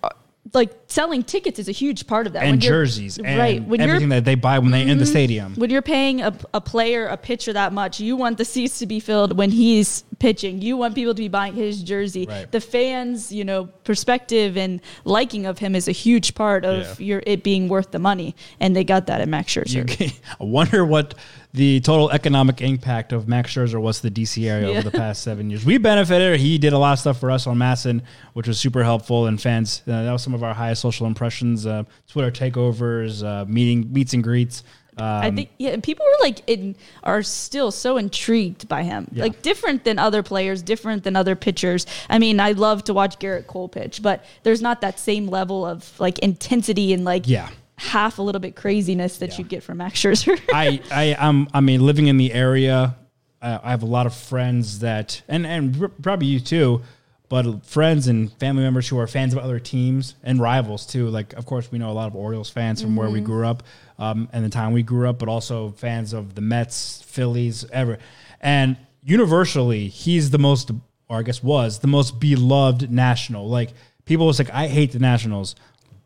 [0.02, 0.08] Uh,
[0.54, 2.42] Like selling tickets is a huge part of that.
[2.42, 3.62] And When jerseys, and right?
[3.62, 5.54] When everything that they buy when they in the stadium.
[5.56, 8.86] when you're paying a, a player a pitcher that much, you want the seats to
[8.86, 10.62] be filled when he's pitching.
[10.62, 12.24] You want people to be buying his jersey.
[12.26, 12.50] Right.
[12.50, 17.06] The fans, you know, perspective and liking of him is a huge part of Yeah.
[17.06, 20.00] your it being worth the money, and they got that at Max Scherzer.
[20.00, 21.12] You- I wonder what
[21.58, 24.78] the total economic impact of Max Scherzer was the DC area Yeah.
[24.78, 25.64] over the past seven years.
[25.64, 26.38] We benefited.
[26.38, 28.00] He did a lot of stuff for us on MASN,
[28.34, 29.26] which was super helpful.
[29.26, 33.44] And fans, uh, that was some of our highest social impressions, uh, Twitter takeovers, uh,
[33.46, 34.62] meeting meets and greets.
[34.96, 39.08] Um, I think yeah, and people were like in are still so intrigued by him.
[39.12, 39.24] Yeah.
[39.24, 41.86] Like different than other players, different than other pitchers.
[42.08, 45.64] I mean, I love to watch Gerrit Cole pitch, but there's not that same level
[45.66, 47.48] of like intensity and like Yeah.
[47.78, 49.38] Half a little bit craziness that Yeah.
[49.38, 50.38] you get from Max Scherzer.
[50.52, 52.96] I, I, I'm, I mean, living in the area,
[53.40, 56.82] uh, I have a lot of friends that, and and probably you too,
[57.28, 61.08] but friends and family members who are fans of other teams and rivals too.
[61.08, 63.62] Like, of course, we know a lot of Orioles fans from where we grew up,
[63.98, 67.98] um, and the time we grew up, but also fans of the Mets, Phillies, ever.
[68.40, 70.70] And universally, he's the most,
[71.08, 73.48] or I guess was the most beloved national.
[73.48, 73.70] Like
[74.04, 75.54] people was like, I hate the Nationals.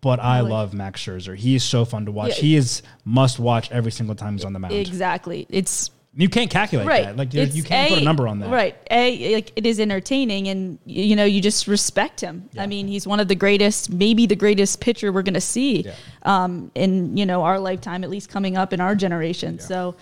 [0.03, 1.35] But I love Max Scherzer.
[1.37, 2.31] He is so fun to watch.
[2.31, 2.43] Yeah.
[2.43, 4.75] He is must watch every single time he's on the mound.
[4.75, 5.47] exactly.
[5.49, 7.05] It's You can't calculate right.
[7.05, 7.17] that.
[7.17, 8.51] Like you, It's you can't put a number on that.
[8.51, 8.77] Right.
[8.91, 12.51] A like it is entertaining, and you know you just respect him.
[12.59, 15.83] I mean, he's one of the greatest, maybe the greatest pitcher we're going to see
[15.83, 15.95] Yeah.
[16.25, 19.61] um, in you know our lifetime, at least coming up in our generation.
[19.61, 19.95] So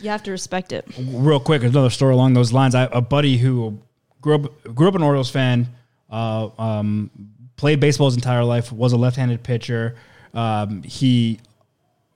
[0.00, 0.86] you have to respect it.
[0.98, 2.74] Real quick, another story along those lines.
[2.74, 3.78] I, a buddy who
[4.22, 5.68] grew up grew up an Orioles fan,
[6.10, 7.10] uh, um,
[7.56, 9.96] played baseball his entire life, was a left-handed pitcher.
[10.32, 11.40] Um, he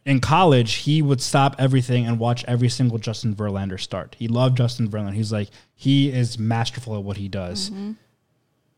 [0.05, 4.17] in college, he would stop everything and watch every single Justin Verlander start.
[4.19, 5.13] He loved Justin Verlander.
[5.13, 7.71] He's like, he is masterful at what he does.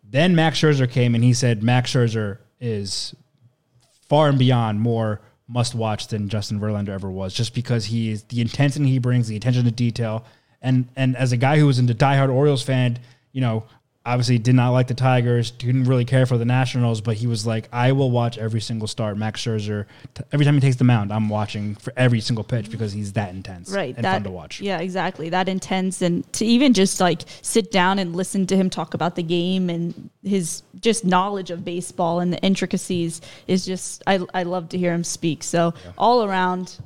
[0.02, 3.14] Then Max Scherzer came and he said Max Scherzer is
[4.08, 8.24] far and beyond more must watch than Justin Verlander ever was, just because he is
[8.24, 10.24] the intensity he brings, the attention to detail,
[10.60, 12.98] and and as a guy who was into diehard Orioles fan,
[13.32, 13.64] you know,
[14.10, 17.46] obviously did not like the Tigers, didn't really care for the Nationals, but he was
[17.46, 19.16] like, I will watch every single start.
[19.16, 22.70] Max Scherzer, t- every time he takes the mound, I'm watching for every single pitch
[22.70, 24.60] because he's that intense, right and that fun to watch.
[24.60, 28.68] yeah exactly that intense and to even just like sit down and listen to him
[28.68, 34.02] talk about the game and his just knowledge of baseball and the intricacies is just
[34.06, 36.78] i, I love to hear him speak so all around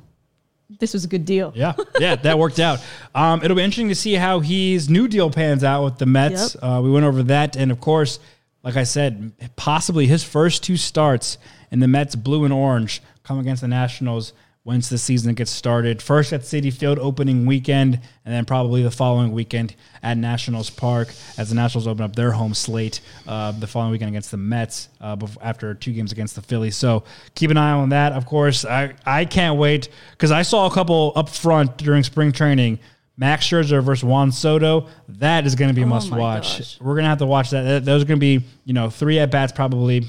[0.79, 2.83] this was a good deal Yeah, yeah, that worked out.
[3.13, 6.55] Um, it'll be interesting to see how his new deal pans out with the Mets.
[6.55, 6.63] Yep.
[6.63, 8.19] Uh, we went over that, and of course,
[8.63, 11.37] like I said, possibly his first two starts
[11.71, 14.33] in the Mets blue and orange come against the Nationals
[14.65, 16.01] once the season gets started.
[16.01, 21.13] First at Citi Field opening weekend, and then probably the following weekend at Nationals Park
[21.37, 24.89] as the Nationals open up their home slate uh, the following weekend against the Mets
[24.99, 26.75] uh, after two games against the Phillies.
[26.75, 27.03] So
[27.35, 28.13] keep an eye on that.
[28.13, 32.31] Of course, I, I can't wait because I saw a couple up front during spring
[32.31, 32.79] training.
[33.17, 34.87] Max Scherzer versus Juan Soto.
[35.07, 36.57] That is going to be a must my watch.
[36.57, 36.81] gosh.
[36.81, 37.85] We're going to have to watch that.
[37.85, 40.05] Those are going to be, you know, three at bats probably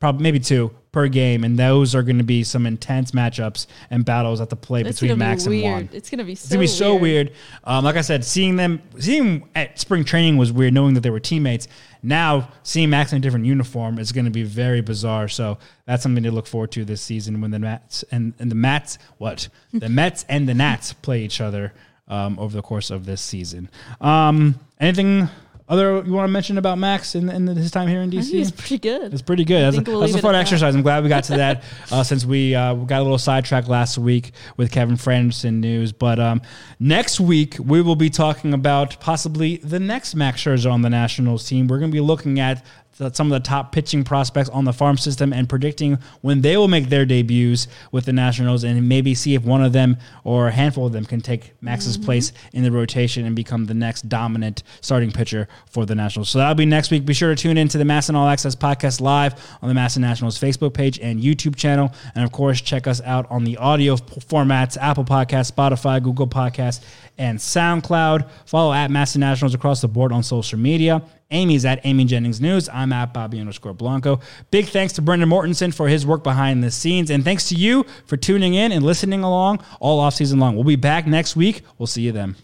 [0.00, 4.04] probably maybe two per game, and those are going to be some intense matchups and
[4.04, 5.86] battles at the play between Max be and weird.
[5.86, 5.88] Juan.
[5.92, 7.32] It's gonna be so It's gonna be so weird.
[7.64, 11.00] Um, like I said, seeing them, seeing them at spring training was weird, knowing that
[11.00, 11.68] they were teammates.
[12.02, 15.28] Now seeing Max in a different uniform is going to be very bizarre.
[15.28, 18.54] So that's something to look forward to this season when the Mets and, and the
[18.54, 21.72] Mets, what the Mets and the Nats play each other
[22.06, 23.68] um, over the course of this season.
[24.00, 25.28] Um, anything
[25.68, 28.30] other you want to mention about Max in, in his time here in DC?
[28.30, 29.12] He's pretty good.
[29.12, 29.74] It's pretty good.
[29.74, 30.40] That's, a, we'll that's a fun at that.
[30.40, 30.74] exercise.
[30.74, 33.98] I'm glad we got to that uh, since we, uh, got a little sidetracked last
[33.98, 35.92] week with Kevin Frandsen news.
[35.92, 36.40] But um,
[36.80, 41.46] next week, we will be talking about possibly the next Max Scherzer on the Nationals
[41.46, 41.68] team.
[41.68, 42.64] We're going to be looking at
[43.12, 46.68] some of the top pitching prospects on the farm system and predicting when they will
[46.68, 50.52] make their debuts with the Nationals and maybe see if one of them or a
[50.52, 52.04] handful of them can take Max's Mm-hmm.
[52.04, 56.28] place in the rotation and become the next dominant starting pitcher for the Nationals.
[56.28, 57.04] So that'll be next week.
[57.04, 59.98] Be sure to tune in to the MASN All Access podcast live on the MASN
[59.98, 61.92] Nationals Facebook page and YouTube channel.
[62.14, 66.84] And of course, check us out on the audio formats Apple Podcasts, Spotify, Google Podcasts,
[67.18, 68.28] and SoundCloud.
[68.46, 71.02] Follow at and Nationals across the board on social media.
[71.30, 72.68] Amy's at Amy Jennings News.
[72.72, 74.20] I'm at Bobby underscore Blanco.
[74.50, 77.10] Big thanks to Brendan Mortensen for his work behind the scenes.
[77.10, 80.54] And thanks to you for tuning in and listening along all off season long.
[80.54, 81.62] We'll be back next week.
[81.76, 82.36] We'll see you then.